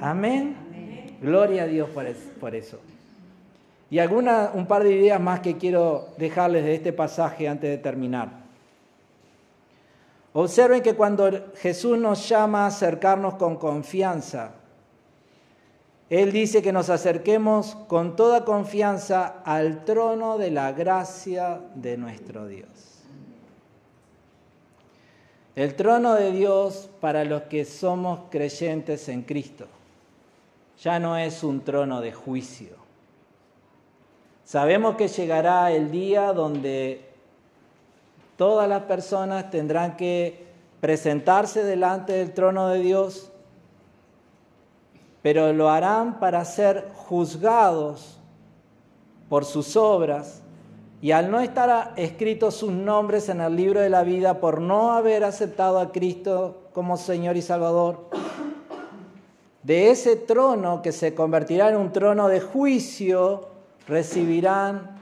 Amén. 0.00 0.56
Gloria 1.22 1.62
a 1.62 1.66
Dios 1.66 1.88
por 1.88 2.54
eso. 2.54 2.78
Y 3.90 3.98
alguna, 3.98 4.50
un 4.54 4.66
par 4.66 4.82
de 4.82 4.92
ideas 4.92 5.20
más 5.20 5.40
que 5.40 5.56
quiero 5.56 6.08
dejarles 6.18 6.64
de 6.64 6.74
este 6.74 6.92
pasaje 6.92 7.48
antes 7.48 7.70
de 7.70 7.78
terminar. 7.78 8.46
Observen 10.32 10.82
que 10.82 10.94
cuando 10.94 11.30
Jesús 11.54 11.96
nos 11.96 12.28
llama 12.28 12.64
a 12.64 12.66
acercarnos 12.66 13.34
con 13.34 13.56
confianza, 13.56 14.50
Él 16.10 16.30
dice 16.30 16.60
que 16.62 16.72
nos 16.72 16.90
acerquemos 16.90 17.74
con 17.88 18.16
toda 18.16 18.44
confianza 18.44 19.40
al 19.44 19.84
trono 19.84 20.36
de 20.36 20.50
la 20.50 20.72
gracia 20.72 21.60
de 21.74 21.96
nuestro 21.96 22.46
Dios. 22.46 22.68
El 25.54 25.74
trono 25.74 26.14
de 26.14 26.32
Dios 26.32 26.90
para 27.00 27.24
los 27.24 27.44
que 27.44 27.64
somos 27.64 28.20
creyentes 28.30 29.08
en 29.08 29.22
Cristo. 29.22 29.66
ya 30.78 30.98
no 30.98 31.16
es 31.16 31.42
un 31.42 31.62
trono 31.62 32.02
de 32.02 32.12
juicio. 32.12 32.85
Sabemos 34.46 34.94
que 34.94 35.08
llegará 35.08 35.72
el 35.72 35.90
día 35.90 36.32
donde 36.32 37.04
todas 38.36 38.68
las 38.68 38.84
personas 38.84 39.50
tendrán 39.50 39.96
que 39.96 40.46
presentarse 40.80 41.64
delante 41.64 42.12
del 42.12 42.32
trono 42.32 42.68
de 42.68 42.78
Dios, 42.78 43.32
pero 45.20 45.52
lo 45.52 45.68
harán 45.68 46.20
para 46.20 46.44
ser 46.44 46.92
juzgados 46.94 48.20
por 49.28 49.44
sus 49.44 49.76
obras 49.76 50.42
y 51.02 51.10
al 51.10 51.28
no 51.28 51.40
estar 51.40 51.92
escritos 51.96 52.54
sus 52.54 52.70
nombres 52.70 53.28
en 53.28 53.40
el 53.40 53.56
libro 53.56 53.80
de 53.80 53.90
la 53.90 54.04
vida 54.04 54.38
por 54.38 54.60
no 54.60 54.92
haber 54.92 55.24
aceptado 55.24 55.80
a 55.80 55.90
Cristo 55.90 56.68
como 56.72 56.96
Señor 56.96 57.36
y 57.36 57.42
Salvador, 57.42 58.10
de 59.64 59.90
ese 59.90 60.14
trono 60.14 60.82
que 60.82 60.92
se 60.92 61.16
convertirá 61.16 61.68
en 61.70 61.78
un 61.78 61.90
trono 61.90 62.28
de 62.28 62.40
juicio, 62.40 63.55
recibirán 63.86 65.00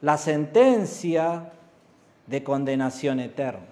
la 0.00 0.18
sentencia 0.18 1.52
de 2.26 2.44
condenación 2.44 3.20
eterna. 3.20 3.66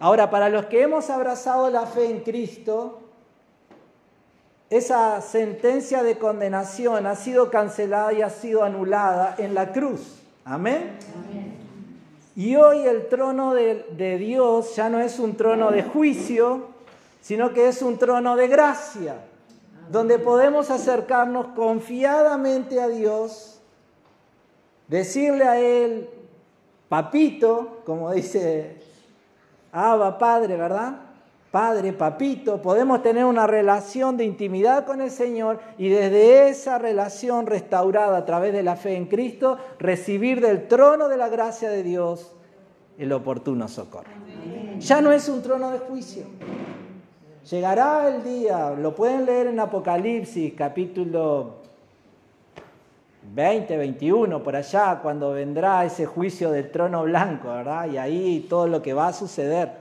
Ahora, 0.00 0.30
para 0.30 0.48
los 0.48 0.66
que 0.66 0.82
hemos 0.82 1.08
abrazado 1.10 1.70
la 1.70 1.86
fe 1.86 2.10
en 2.10 2.20
Cristo, 2.20 3.00
esa 4.70 5.20
sentencia 5.20 6.02
de 6.02 6.18
condenación 6.18 7.06
ha 7.06 7.14
sido 7.14 7.50
cancelada 7.50 8.12
y 8.12 8.22
ha 8.22 8.30
sido 8.30 8.64
anulada 8.64 9.36
en 9.38 9.54
la 9.54 9.72
cruz. 9.72 10.20
Amén. 10.44 10.98
Y 12.36 12.56
hoy 12.56 12.80
el 12.80 13.08
trono 13.08 13.54
de, 13.54 14.18
Dios 14.18 14.74
ya 14.74 14.88
no 14.88 14.98
es 14.98 15.20
un 15.20 15.36
trono 15.36 15.70
de 15.70 15.84
juicio, 15.84 16.68
sino 17.20 17.52
que 17.52 17.68
es 17.68 17.80
un 17.82 17.98
trono 17.98 18.34
de 18.34 18.48
gracia, 18.48 19.16
donde 19.90 20.18
podemos 20.18 20.70
acercarnos 20.70 21.48
confiadamente 21.48 22.80
a 22.80 22.88
Dios, 22.88 23.53
decirle 24.88 25.44
a 25.44 25.60
Él, 25.60 26.08
papito, 26.88 27.82
como 27.84 28.12
dice 28.12 28.76
Abba 29.72 30.18
Padre, 30.18 30.56
¿verdad? 30.56 31.00
Padre, 31.50 31.92
papito, 31.92 32.60
podemos 32.60 33.00
tener 33.00 33.24
una 33.24 33.46
relación 33.46 34.16
de 34.16 34.24
intimidad 34.24 34.84
con 34.84 35.00
el 35.00 35.12
Señor 35.12 35.60
y 35.78 35.88
desde 35.88 36.48
esa 36.48 36.78
relación 36.78 37.46
restaurada 37.46 38.18
a 38.18 38.24
través 38.24 38.52
de 38.52 38.64
la 38.64 38.74
fe 38.74 38.96
en 38.96 39.06
Cristo, 39.06 39.58
recibir 39.78 40.40
del 40.40 40.66
trono 40.66 41.08
de 41.08 41.16
la 41.16 41.28
gracia 41.28 41.70
de 41.70 41.84
Dios 41.84 42.32
el 42.98 43.12
oportuno 43.12 43.68
socorro. 43.68 44.10
Ya 44.80 45.00
no 45.00 45.12
es 45.12 45.28
un 45.28 45.42
trono 45.42 45.70
de 45.70 45.78
juicio. 45.78 46.24
Llegará 47.48 48.08
el 48.08 48.24
día, 48.24 48.70
lo 48.70 48.94
pueden 48.94 49.24
leer 49.24 49.46
en 49.46 49.60
Apocalipsis 49.60 50.54
capítulo 50.54 51.63
20, 53.32 53.76
21, 53.76 54.42
por 54.42 54.56
allá, 54.56 55.00
cuando 55.02 55.32
vendrá 55.32 55.84
ese 55.84 56.06
juicio 56.06 56.50
del 56.50 56.70
trono 56.70 57.04
blanco, 57.04 57.48
¿verdad? 57.48 57.88
Y 57.90 57.96
ahí 57.96 58.46
todo 58.48 58.66
lo 58.66 58.82
que 58.82 58.92
va 58.92 59.08
a 59.08 59.12
suceder. 59.12 59.72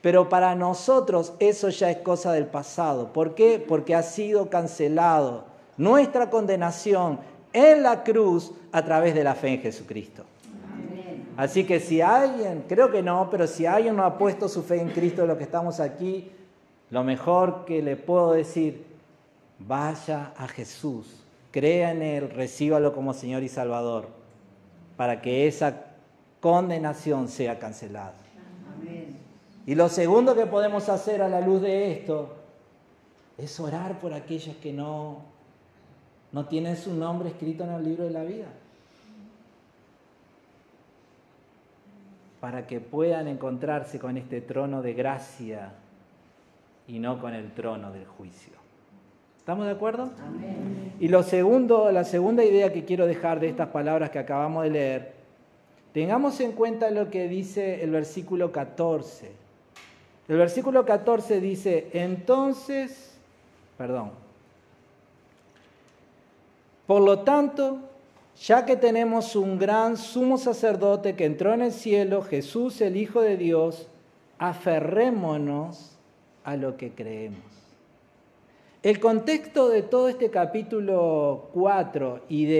Pero 0.00 0.28
para 0.28 0.54
nosotros 0.54 1.32
eso 1.40 1.68
ya 1.68 1.90
es 1.90 1.98
cosa 1.98 2.32
del 2.32 2.46
pasado. 2.46 3.12
¿Por 3.12 3.34
qué? 3.34 3.64
Porque 3.66 3.94
ha 3.94 4.02
sido 4.02 4.48
cancelado 4.48 5.44
nuestra 5.76 6.30
condenación 6.30 7.18
en 7.52 7.82
la 7.82 8.04
cruz 8.04 8.52
a 8.72 8.84
través 8.84 9.14
de 9.14 9.24
la 9.24 9.34
fe 9.34 9.54
en 9.54 9.60
Jesucristo. 9.60 10.24
Así 11.36 11.64
que 11.64 11.80
si 11.80 12.00
alguien, 12.00 12.64
creo 12.66 12.90
que 12.90 13.02
no, 13.02 13.28
pero 13.30 13.46
si 13.46 13.66
alguien 13.66 13.96
no 13.96 14.04
ha 14.04 14.16
puesto 14.16 14.48
su 14.48 14.62
fe 14.62 14.80
en 14.80 14.88
Cristo 14.88 15.26
lo 15.26 15.36
que 15.36 15.44
estamos 15.44 15.80
aquí, 15.80 16.30
lo 16.90 17.04
mejor 17.04 17.64
que 17.66 17.82
le 17.82 17.96
puedo 17.96 18.32
decir, 18.32 18.86
vaya 19.58 20.32
a 20.36 20.48
Jesús, 20.48 21.25
crea 21.56 21.92
en 21.92 22.02
Él, 22.02 22.28
recíbalo 22.28 22.92
como 22.92 23.14
Señor 23.14 23.42
y 23.42 23.48
Salvador, 23.48 24.08
para 24.98 25.22
que 25.22 25.46
esa 25.46 25.86
condenación 26.38 27.28
sea 27.28 27.58
cancelada. 27.58 28.12
Y 29.64 29.74
lo 29.74 29.88
segundo 29.88 30.34
que 30.34 30.44
podemos 30.44 30.90
hacer 30.90 31.22
a 31.22 31.30
la 31.30 31.40
luz 31.40 31.62
de 31.62 31.92
esto 31.92 32.36
es 33.38 33.58
orar 33.58 33.98
por 34.00 34.12
aquellos 34.12 34.54
que 34.56 34.70
no, 34.70 35.22
no 36.30 36.44
tienen 36.44 36.76
su 36.76 36.92
nombre 36.92 37.30
escrito 37.30 37.64
en 37.64 37.70
el 37.70 37.84
libro 37.84 38.04
de 38.04 38.10
la 38.10 38.24
vida. 38.24 38.48
Para 42.38 42.66
que 42.66 42.80
puedan 42.80 43.28
encontrarse 43.28 43.98
con 43.98 44.18
este 44.18 44.42
trono 44.42 44.82
de 44.82 44.92
gracia 44.92 45.72
y 46.86 46.98
no 46.98 47.18
con 47.18 47.32
el 47.32 47.54
trono 47.54 47.92
del 47.92 48.04
juicio. 48.04 48.65
¿Estamos 49.46 49.66
de 49.66 49.70
acuerdo? 49.70 50.10
Y 50.98 51.06
lo 51.06 51.22
segundo, 51.22 51.92
la 51.92 52.02
segunda 52.02 52.44
idea 52.44 52.72
que 52.72 52.84
quiero 52.84 53.06
dejar 53.06 53.38
de 53.38 53.48
estas 53.48 53.68
palabras 53.68 54.10
que 54.10 54.18
acabamos 54.18 54.64
de 54.64 54.70
leer, 54.70 55.12
tengamos 55.92 56.40
en 56.40 56.50
cuenta 56.50 56.90
lo 56.90 57.10
que 57.10 57.28
dice 57.28 57.84
el 57.84 57.92
versículo 57.92 58.50
14 58.50 59.46
el 60.26 60.36
versículo 60.36 60.84
14 60.84 61.40
dice, 61.40 61.88
entonces, 61.92 63.16
perdón, 63.78 64.10
por 66.88 67.02
lo 67.02 67.20
tanto, 67.20 67.78
ya 68.36 68.64
que 68.64 68.74
tenemos 68.74 69.36
un 69.36 69.60
gran 69.60 69.96
sumo 69.96 70.38
sacerdote 70.38 71.14
que 71.14 71.24
entró 71.24 71.54
en 71.54 71.62
el 71.62 71.72
cielo, 71.72 72.22
Jesús 72.22 72.80
el 72.80 72.96
Hijo 72.96 73.20
de 73.20 73.36
Dios, 73.36 73.86
aferrémonos 74.38 75.96
a 76.42 76.56
lo 76.56 76.76
que 76.76 76.90
creemos. 76.90 77.55
El 78.86 79.00
contexto 79.00 79.68
de 79.68 79.82
todo 79.82 80.08
este 80.08 80.30
capítulo 80.30 81.48
4 81.54 82.20
y, 82.28 82.54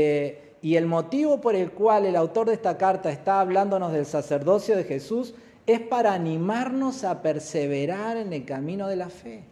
el 0.75 0.87
motivo 0.87 1.41
por 1.41 1.55
el 1.55 1.71
cual 1.71 2.05
el 2.05 2.17
autor 2.17 2.49
de 2.49 2.55
esta 2.55 2.77
carta 2.77 3.13
está 3.13 3.39
hablándonos 3.39 3.93
del 3.93 4.07
sacerdocio 4.07 4.77
de 4.77 4.83
Jesús 4.83 5.35
es 5.69 5.79
para 5.79 6.15
animarnos 6.15 7.05
a 7.05 7.23
perseverar 7.23 8.17
en 8.17 8.33
el 8.33 8.45
camino 8.45 8.89
de 8.89 8.97
la 8.97 9.09
fe. 9.09 9.45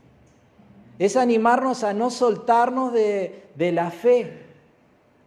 Es 0.98 1.16
animarnos 1.16 1.84
a 1.84 1.94
no 1.94 2.10
soltarnos 2.10 2.92
de, 2.92 3.44
la 3.56 3.92
fe. 3.92 4.32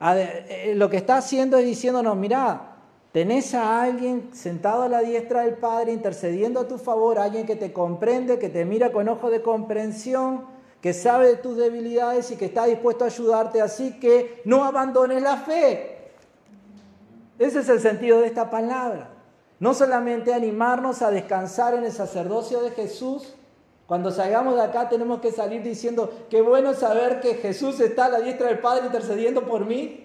Eh, 0.02 0.74
lo 0.76 0.90
que 0.90 0.98
está 0.98 1.16
haciendo 1.16 1.58
es 1.58 1.66
diciéndonos, 1.66 2.18
mira, 2.18 2.76
tenés 3.14 3.54
a 3.54 3.84
alguien 3.84 4.32
sentado 4.34 4.84
a 4.84 4.90
la 4.90 5.00
diestra 5.00 5.44
del 5.44 5.54
Padre 5.54 5.94
intercediendo 5.94 6.60
a 6.60 6.68
tu 6.68 6.78
favor, 6.78 7.18
alguien 7.18 7.46
que 7.46 7.56
te 7.56 7.72
comprende, 7.72 8.38
que 8.38 8.50
te 8.50 8.66
mira 8.66 8.92
con 8.92 9.08
ojo 9.08 9.30
de 9.30 9.42
comprensión, 9.42 10.57
que 10.82 10.94
sabe 10.94 11.28
de 11.28 11.36
tus 11.38 11.58
debilidades 11.58 12.32
y 12.32 12.36
que 12.36 12.46
está 12.46 12.66
dispuesto 12.66 13.04
a 13.04 13.08
ayudarte, 13.08 13.62
así 13.62 14.00
que 14.00 14.42
no 14.46 14.64
abandones 14.64 15.22
la 15.22 15.38
fe. 15.38 16.12
Ese 17.40 17.60
es 17.60 17.70
el 17.70 17.80
sentido 17.80 18.20
de 18.20 18.28
esta 18.28 18.50
palabra. 18.50 19.10
No 19.60 19.74
solamente 19.74 20.34
animarnos 20.34 21.02
a 21.02 21.12
descansar 21.12 21.74
en 21.74 21.84
el 21.84 21.92
sacerdocio 21.92 22.62
de 22.62 22.72
Jesús, 22.72 23.34
cuando 23.88 24.12
salgamos 24.12 24.56
de 24.56 24.62
acá 24.62 24.90
tenemos 24.90 25.22
que 25.22 25.32
salir 25.32 25.64
diciendo, 25.64 26.12
qué 26.30 26.42
bueno 26.42 26.74
saber 26.74 27.22
que 27.22 27.36
Jesús 27.36 27.80
está 27.80 28.06
a 28.06 28.10
la 28.10 28.20
diestra 28.20 28.48
del 28.48 28.60
Padre 28.60 28.88
intercediendo 28.88 29.44
por 29.44 29.66
mí. 29.66 30.04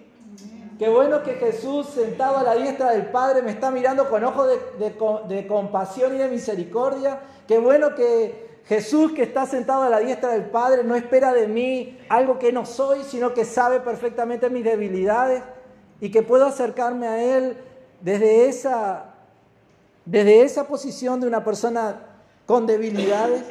Qué 0.79 0.89
bueno 0.89 1.21
que 1.21 1.33
Jesús 1.33 1.87
sentado 1.87 2.37
a 2.37 2.43
la 2.43 2.55
diestra 2.55 2.91
del 2.91 3.07
Padre 3.07 3.41
me 3.41 3.51
está 3.51 3.71
mirando 3.71 4.09
con 4.09 4.23
ojos 4.23 4.49
de, 4.79 5.47
compasión 5.47 6.15
y 6.15 6.17
de 6.17 6.29
misericordia. 6.29 7.19
Qué 7.47 7.59
bueno 7.59 7.93
que 7.93 8.42
Jesús 8.65 9.11
que 9.11 9.23
está 9.23 9.45
sentado 9.45 9.83
a 9.83 9.89
la 9.89 9.99
diestra 9.99 10.31
del 10.31 10.45
Padre 10.45 10.83
no 10.83 10.95
espera 10.95 11.33
de 11.33 11.47
mí 11.47 11.99
algo 12.09 12.39
que 12.39 12.53
no 12.53 12.65
soy, 12.65 13.03
sino 13.03 13.33
que 13.33 13.43
sabe 13.43 13.81
perfectamente 13.81 14.49
mis 14.49 14.63
debilidades 14.63 15.43
y 15.99 16.11
que 16.11 16.23
puedo 16.23 16.45
acercarme 16.45 17.07
a 17.07 17.21
Él 17.21 17.57
desde 18.01 18.47
esa 18.47 19.13
desde 20.05 20.41
esa 20.43 20.67
posición 20.67 21.19
de 21.21 21.27
una 21.27 21.43
persona 21.43 22.01
con 22.45 22.67
debilidades, 22.67 23.43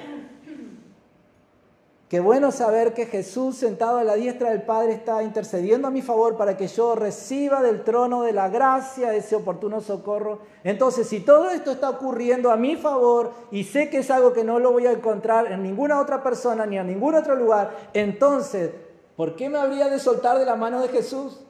qué 2.12 2.20
bueno 2.20 2.52
saber 2.52 2.92
que 2.92 3.06
Jesús 3.06 3.56
sentado 3.56 3.96
a 3.96 4.04
la 4.04 4.16
diestra 4.16 4.50
del 4.50 4.60
Padre 4.60 4.92
está 4.92 5.22
intercediendo 5.22 5.88
a 5.88 5.90
mi 5.90 6.02
favor 6.02 6.36
para 6.36 6.58
que 6.58 6.68
yo 6.68 6.94
reciba 6.94 7.62
del 7.62 7.84
trono 7.84 8.20
de 8.20 8.34
la 8.34 8.50
gracia 8.50 9.14
ese 9.14 9.34
oportuno 9.34 9.80
socorro. 9.80 10.40
Entonces, 10.62 11.08
si 11.08 11.20
todo 11.20 11.48
esto 11.48 11.70
está 11.70 11.88
ocurriendo 11.88 12.50
a 12.50 12.58
mi 12.58 12.76
favor 12.76 13.32
y 13.50 13.64
sé 13.64 13.88
que 13.88 14.00
es 14.00 14.10
algo 14.10 14.34
que 14.34 14.44
no 14.44 14.58
lo 14.58 14.72
voy 14.72 14.84
a 14.84 14.92
encontrar 14.92 15.50
en 15.50 15.62
ninguna 15.62 16.02
otra 16.02 16.22
persona 16.22 16.66
ni 16.66 16.76
en 16.76 16.88
ningún 16.88 17.14
otro 17.14 17.34
lugar, 17.34 17.70
entonces, 17.94 18.72
¿por 19.16 19.34
qué 19.34 19.48
me 19.48 19.56
habría 19.56 19.88
de 19.88 19.98
soltar 19.98 20.38
de 20.38 20.44
la 20.44 20.54
mano 20.54 20.82
de 20.82 20.88
Jesús? 20.88 21.40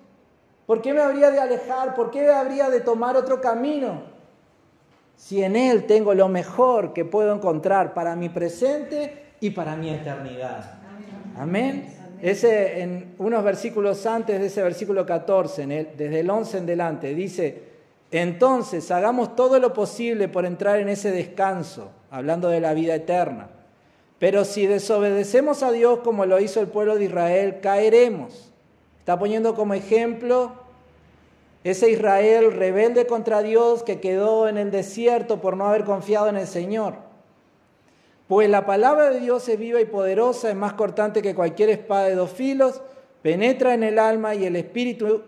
¿Por 0.64 0.80
qué 0.80 0.92
me 0.92 1.00
habría 1.00 1.32
de 1.32 1.40
alejar? 1.40 1.96
¿Por 1.96 2.12
qué 2.12 2.30
habría 2.30 2.70
de 2.70 2.78
tomar 2.78 3.16
otro 3.16 3.40
camino? 3.40 4.12
si 5.16 5.42
en 5.42 5.54
Él 5.54 5.86
tengo 5.86 6.14
lo 6.14 6.28
mejor 6.28 6.92
que 6.92 7.04
puedo 7.04 7.34
encontrar 7.34 7.94
para 7.94 8.16
mi 8.16 8.28
presente 8.28 9.22
y 9.42 9.50
para 9.50 9.76
mi 9.76 9.90
eternidad. 9.90 10.74
Amén. 11.36 11.92
Ese, 12.22 12.80
en 12.80 13.14
unos 13.18 13.42
versículos 13.42 14.06
antes 14.06 14.40
de 14.40 14.46
ese 14.46 14.62
versículo 14.62 15.04
14, 15.04 15.66
desde 15.98 16.20
el 16.20 16.30
11 16.30 16.58
en 16.58 16.66
delante, 16.66 17.14
dice, 17.14 17.62
entonces 18.12 18.88
hagamos 18.92 19.34
todo 19.34 19.58
lo 19.58 19.74
posible 19.74 20.28
por 20.28 20.46
entrar 20.46 20.78
en 20.78 20.88
ese 20.88 21.10
descanso, 21.10 21.90
hablando 22.10 22.48
de 22.48 22.60
la 22.60 22.72
vida 22.72 22.94
eterna, 22.94 23.48
Pero 24.20 24.44
si 24.44 24.68
desobedecemos 24.68 25.64
a 25.64 25.72
Dios 25.72 25.98
como 26.04 26.24
lo 26.24 26.38
hizo 26.38 26.60
el 26.60 26.68
pueblo 26.68 26.94
de 26.94 27.06
Israel, 27.06 27.58
caeremos. 27.60 28.52
Está 29.00 29.18
poniendo 29.18 29.56
como 29.56 29.74
ejemplo 29.74 30.52
ese 31.64 31.90
Israel 31.90 32.52
rebelde 32.52 33.06
contra 33.06 33.42
Dios 33.42 33.82
que 33.82 33.98
quedó 33.98 34.46
en 34.46 34.58
el 34.58 34.70
desierto 34.70 35.40
por 35.40 35.56
no 35.56 35.66
haber 35.66 35.82
confiado 35.82 36.28
en 36.28 36.36
el 36.36 36.46
Señor. 36.46 37.11
Pues 38.32 38.48
la 38.48 38.64
palabra 38.64 39.10
de 39.10 39.20
Dios 39.20 39.46
es 39.50 39.58
viva 39.58 39.78
y 39.82 39.84
poderosa, 39.84 40.48
es 40.48 40.56
más 40.56 40.72
cortante 40.72 41.20
que 41.20 41.34
cualquier 41.34 41.68
espada 41.68 42.06
de 42.06 42.14
dos 42.14 42.30
filos, 42.30 42.80
penetra 43.20 43.74
en 43.74 43.82
el 43.82 43.98
alma 43.98 44.34
y 44.34 44.46
el 44.46 44.56
espíritu, 44.56 45.20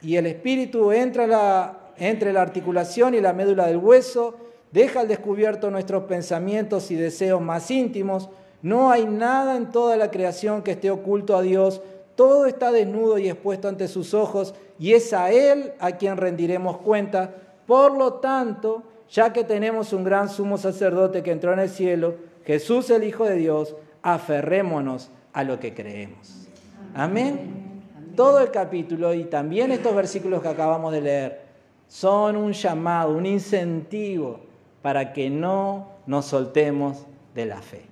y 0.00 0.14
el 0.14 0.26
espíritu 0.26 0.92
entra 0.92 1.90
entre 1.96 2.32
la 2.32 2.42
articulación 2.42 3.16
y 3.16 3.20
la 3.20 3.32
médula 3.32 3.66
del 3.66 3.78
hueso, 3.78 4.36
deja 4.70 5.00
al 5.00 5.08
descubierto 5.08 5.68
nuestros 5.72 6.04
pensamientos 6.04 6.92
y 6.92 6.94
deseos 6.94 7.40
más 7.40 7.72
íntimos. 7.72 8.28
No 8.62 8.92
hay 8.92 9.04
nada 9.04 9.56
en 9.56 9.72
toda 9.72 9.96
la 9.96 10.12
creación 10.12 10.62
que 10.62 10.70
esté 10.70 10.92
oculto 10.92 11.36
a 11.36 11.42
Dios, 11.42 11.82
todo 12.14 12.46
está 12.46 12.70
desnudo 12.70 13.18
y 13.18 13.28
expuesto 13.28 13.66
ante 13.66 13.88
sus 13.88 14.14
ojos, 14.14 14.54
y 14.78 14.92
es 14.92 15.12
a 15.12 15.32
Él 15.32 15.72
a 15.80 15.96
quien 15.96 16.16
rendiremos 16.16 16.76
cuenta. 16.78 17.34
Por 17.66 17.98
lo 17.98 18.12
tanto, 18.12 18.84
ya 19.10 19.32
que 19.32 19.42
tenemos 19.42 19.92
un 19.92 20.04
gran 20.04 20.28
sumo 20.28 20.56
sacerdote 20.56 21.24
que 21.24 21.32
entró 21.32 21.52
en 21.52 21.58
el 21.58 21.68
cielo, 21.68 22.14
Jesús 22.46 22.90
el 22.90 23.04
Hijo 23.04 23.24
de 23.24 23.36
Dios, 23.36 23.74
aferrémonos 24.02 25.10
a 25.32 25.44
lo 25.44 25.58
que 25.58 25.74
creemos. 25.74 26.46
Amén. 26.94 27.82
Todo 28.14 28.40
el 28.40 28.50
capítulo 28.50 29.14
y 29.14 29.24
también 29.24 29.72
estos 29.72 29.94
versículos 29.94 30.42
que 30.42 30.48
acabamos 30.48 30.92
de 30.92 31.00
leer 31.00 31.40
son 31.88 32.36
un 32.36 32.52
llamado, 32.52 33.12
un 33.12 33.26
incentivo 33.26 34.40
para 34.82 35.12
que 35.12 35.30
no 35.30 35.88
nos 36.06 36.26
soltemos 36.26 37.06
de 37.34 37.46
la 37.46 37.60
fe. 37.62 37.82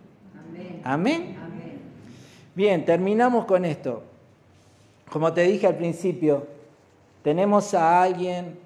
Amén. 0.85 1.37
Bien, 2.55 2.85
terminamos 2.85 3.47
con 3.47 3.65
esto. 3.65 4.03
Como 5.11 5.33
te 5.33 5.43
dije 5.43 5.67
al 5.67 5.77
principio, 5.77 6.47
tenemos 7.23 7.75
a 7.75 8.03
alguien 8.03 8.59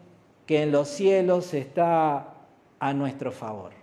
que 0.44 0.62
en 0.62 0.72
los 0.72 0.88
cielos 0.88 1.54
está 1.54 2.34
a 2.78 2.92
nuestro 2.92 3.32
favor. 3.32 3.75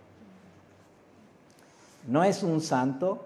No 2.06 2.22
es 2.22 2.42
un 2.42 2.60
santo, 2.60 3.24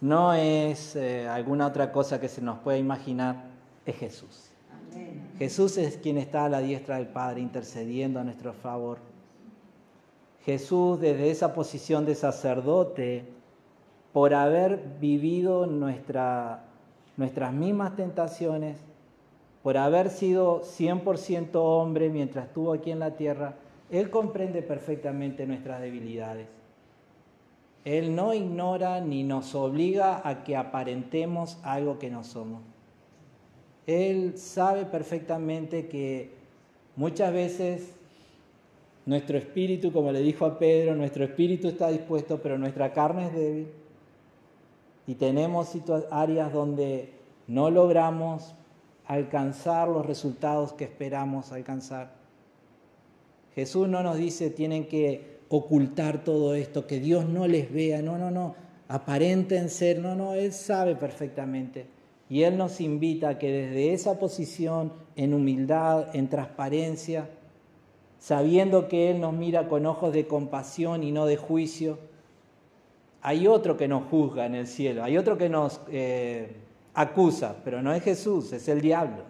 no 0.00 0.32
es 0.32 0.94
eh, 0.94 1.26
alguna 1.26 1.66
otra 1.66 1.90
cosa 1.90 2.20
que 2.20 2.28
se 2.28 2.40
nos 2.40 2.58
pueda 2.60 2.78
imaginar, 2.78 3.44
es 3.84 3.96
Jesús. 3.96 4.50
Jesús 5.38 5.76
es 5.76 5.96
quien 5.96 6.18
está 6.18 6.44
a 6.44 6.48
la 6.48 6.60
diestra 6.60 6.96
del 6.96 7.08
Padre 7.08 7.40
intercediendo 7.40 8.20
a 8.20 8.24
nuestro 8.24 8.52
favor. 8.52 8.98
Jesús 10.44 11.00
desde 11.00 11.30
esa 11.30 11.52
posición 11.52 12.06
de 12.06 12.14
sacerdote, 12.14 13.24
por 14.12 14.34
haber 14.34 14.82
vivido 15.00 15.66
nuestra, 15.66 16.64
nuestras 17.16 17.52
mismas 17.52 17.96
tentaciones, 17.96 18.78
por 19.62 19.76
haber 19.76 20.10
sido 20.10 20.62
100% 20.62 21.50
hombre 21.54 22.08
mientras 22.08 22.46
estuvo 22.46 22.72
aquí 22.72 22.90
en 22.90 23.00
la 23.00 23.16
tierra, 23.16 23.56
Él 23.90 24.10
comprende 24.10 24.62
perfectamente 24.62 25.46
nuestras 25.46 25.80
debilidades. 25.80 26.57
Él 27.84 28.14
no 28.14 28.34
ignora 28.34 29.00
ni 29.00 29.22
nos 29.22 29.54
obliga 29.54 30.20
a 30.28 30.44
que 30.44 30.56
aparentemos 30.56 31.58
algo 31.62 31.98
que 31.98 32.10
no 32.10 32.24
somos. 32.24 32.60
Él 33.86 34.36
sabe 34.36 34.84
perfectamente 34.84 35.88
que 35.88 36.30
muchas 36.96 37.32
veces 37.32 37.94
nuestro 39.06 39.38
espíritu, 39.38 39.90
como 39.90 40.12
le 40.12 40.20
dijo 40.20 40.44
a 40.44 40.58
Pedro, 40.58 40.94
nuestro 40.94 41.24
espíritu 41.24 41.68
está 41.68 41.88
dispuesto, 41.88 42.42
pero 42.42 42.58
nuestra 42.58 42.92
carne 42.92 43.28
es 43.28 43.32
débil. 43.32 43.68
Y 45.06 45.14
tenemos 45.14 45.74
áreas 46.10 46.52
donde 46.52 47.14
no 47.46 47.70
logramos 47.70 48.54
alcanzar 49.06 49.88
los 49.88 50.04
resultados 50.04 50.74
que 50.74 50.84
esperamos 50.84 51.50
alcanzar. 51.50 52.12
Jesús 53.54 53.88
no 53.88 54.02
nos 54.02 54.18
dice 54.18 54.50
tienen 54.50 54.86
que 54.86 55.37
ocultar 55.48 56.24
todo 56.24 56.54
esto, 56.54 56.86
que 56.86 57.00
Dios 57.00 57.26
no 57.26 57.46
les 57.46 57.72
vea, 57.72 58.02
no, 58.02 58.18
no, 58.18 58.30
no, 58.30 58.54
aparenten 58.88 59.70
ser, 59.70 59.98
no, 59.98 60.14
no, 60.14 60.34
Él 60.34 60.52
sabe 60.52 60.94
perfectamente. 60.96 61.86
Y 62.30 62.42
Él 62.42 62.58
nos 62.58 62.80
invita 62.80 63.30
a 63.30 63.38
que 63.38 63.50
desde 63.50 63.92
esa 63.94 64.18
posición, 64.18 64.92
en 65.16 65.32
humildad, 65.32 66.14
en 66.14 66.28
transparencia, 66.28 67.30
sabiendo 68.18 68.88
que 68.88 69.10
Él 69.10 69.20
nos 69.20 69.32
mira 69.32 69.68
con 69.68 69.86
ojos 69.86 70.12
de 70.12 70.26
compasión 70.26 71.02
y 71.02 71.12
no 71.12 71.24
de 71.24 71.36
juicio, 71.36 71.98
hay 73.22 73.46
otro 73.46 73.76
que 73.76 73.88
nos 73.88 74.04
juzga 74.08 74.46
en 74.46 74.54
el 74.54 74.66
cielo, 74.66 75.02
hay 75.02 75.16
otro 75.16 75.38
que 75.38 75.48
nos 75.48 75.80
eh, 75.90 76.54
acusa, 76.94 77.56
pero 77.64 77.82
no 77.82 77.92
es 77.94 78.02
Jesús, 78.02 78.52
es 78.52 78.68
el 78.68 78.80
diablo. 78.80 79.24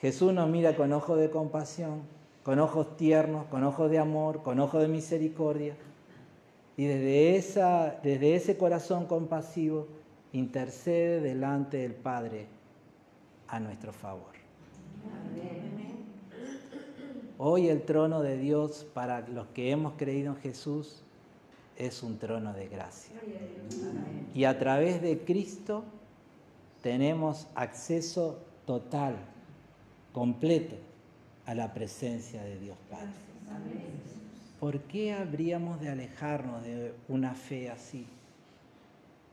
Jesús 0.00 0.32
nos 0.32 0.48
mira 0.48 0.76
con 0.76 0.92
ojos 0.92 1.18
de 1.18 1.30
compasión 1.30 2.15
con 2.46 2.60
ojos 2.60 2.96
tiernos, 2.96 3.46
con 3.46 3.64
ojos 3.64 3.90
de 3.90 3.98
amor, 3.98 4.44
con 4.44 4.60
ojos 4.60 4.80
de 4.80 4.86
misericordia. 4.86 5.74
Y 6.76 6.84
desde, 6.84 7.34
esa, 7.34 7.98
desde 8.04 8.36
ese 8.36 8.56
corazón 8.56 9.06
compasivo 9.06 9.88
intercede 10.32 11.20
delante 11.20 11.78
del 11.78 11.94
Padre 11.94 12.46
a 13.48 13.58
nuestro 13.58 13.92
favor. 13.92 14.30
Hoy 17.36 17.66
el 17.66 17.82
trono 17.82 18.22
de 18.22 18.38
Dios 18.38 18.86
para 18.94 19.26
los 19.26 19.48
que 19.48 19.72
hemos 19.72 19.94
creído 19.94 20.34
en 20.34 20.38
Jesús 20.38 21.02
es 21.76 22.00
un 22.04 22.16
trono 22.16 22.52
de 22.52 22.68
gracia. 22.68 23.16
Y 24.34 24.44
a 24.44 24.56
través 24.56 25.02
de 25.02 25.18
Cristo 25.18 25.82
tenemos 26.80 27.48
acceso 27.56 28.38
total, 28.66 29.16
completo 30.12 30.76
a 31.46 31.54
la 31.54 31.72
presencia 31.72 32.42
de 32.42 32.58
Dios 32.58 32.76
Padre. 32.90 33.12
¿Por 34.60 34.80
qué 34.82 35.12
habríamos 35.12 35.80
de 35.80 35.88
alejarnos 35.90 36.62
de 36.64 36.94
una 37.08 37.34
fe 37.34 37.70
así? 37.70 38.06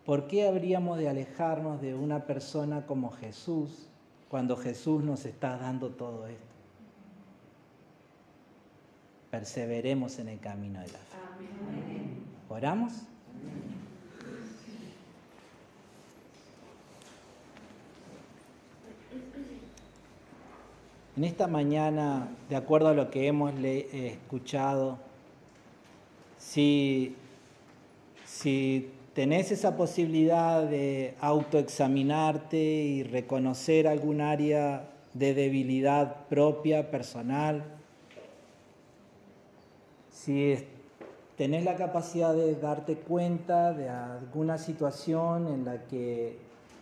¿Por 0.05 0.27
qué 0.27 0.47
habríamos 0.47 0.97
de 0.97 1.09
alejarnos 1.09 1.81
de 1.81 1.95
una 1.95 2.25
persona 2.25 2.85
como 2.85 3.09
Jesús 3.11 3.87
cuando 4.29 4.57
Jesús 4.57 5.03
nos 5.03 5.25
está 5.25 5.57
dando 5.57 5.89
todo 5.91 6.27
esto? 6.27 6.43
Perseveremos 9.31 10.19
en 10.19 10.27
el 10.27 10.39
camino 10.39 10.81
de 10.81 10.87
la 10.87 10.99
fe. 10.99 11.17
¿Oramos? 12.49 12.93
En 21.15 21.25
esta 21.25 21.45
mañana, 21.45 22.27
de 22.49 22.55
acuerdo 22.55 22.87
a 22.87 22.93
lo 22.95 23.11
que 23.11 23.27
hemos 23.27 23.53
escuchado, 23.63 24.97
si, 26.39 27.15
si 28.25 28.89
tenés 29.13 29.51
esa 29.51 29.77
posibilidad 29.77 30.63
de 30.63 31.13
autoexaminarte 31.21 32.57
y 32.57 33.03
reconocer 33.03 33.87
algún 33.87 34.21
área 34.21 34.89
de 35.13 35.35
debilidad 35.35 36.25
propia, 36.29 36.89
personal, 36.89 37.63
si 40.09 40.55
tenés 41.37 41.63
la 41.63 41.75
capacidad 41.75 42.33
de 42.33 42.55
darte 42.55 42.95
cuenta 42.95 43.71
de 43.73 43.87
alguna 43.87 44.57
situación 44.57 45.47
en 45.47 45.65
la 45.65 45.83
que 45.83 46.39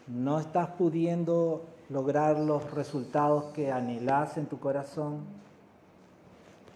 no 0.08 0.40
estás 0.40 0.70
pudiendo 0.70 1.66
lograr 1.92 2.40
los 2.40 2.72
resultados 2.72 3.46
que 3.54 3.72
anhelas 3.72 4.38
en 4.38 4.46
tu 4.46 4.60
corazón, 4.60 5.26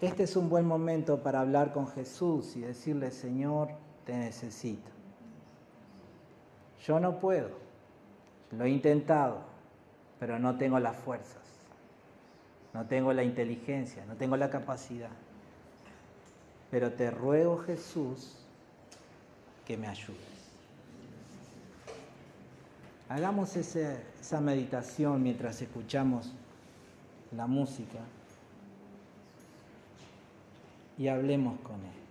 este 0.00 0.24
es 0.24 0.36
un 0.36 0.50
buen 0.50 0.66
momento 0.66 1.22
para 1.22 1.40
hablar 1.40 1.72
con 1.72 1.88
Jesús 1.88 2.54
y 2.54 2.60
decirle, 2.60 3.10
Señor, 3.10 3.70
te 4.04 4.14
necesito. 4.14 4.90
Yo 6.84 7.00
no 7.00 7.18
puedo, 7.18 7.48
lo 8.52 8.64
he 8.64 8.68
intentado, 8.68 9.38
pero 10.20 10.38
no 10.38 10.58
tengo 10.58 10.78
las 10.78 10.96
fuerzas, 10.96 11.42
no 12.74 12.84
tengo 12.84 13.12
la 13.14 13.24
inteligencia, 13.24 14.04
no 14.04 14.16
tengo 14.16 14.36
la 14.36 14.50
capacidad. 14.50 15.10
Pero 16.70 16.92
te 16.92 17.10
ruego, 17.10 17.58
Jesús, 17.58 18.36
que 19.64 19.78
me 19.78 19.88
ayudes. 19.88 20.35
Hagamos 23.08 23.54
esa 23.56 24.40
meditación 24.40 25.22
mientras 25.22 25.62
escuchamos 25.62 26.32
la 27.36 27.46
música 27.46 28.00
y 30.98 31.06
hablemos 31.06 31.60
con 31.60 31.76
Él. 31.76 32.05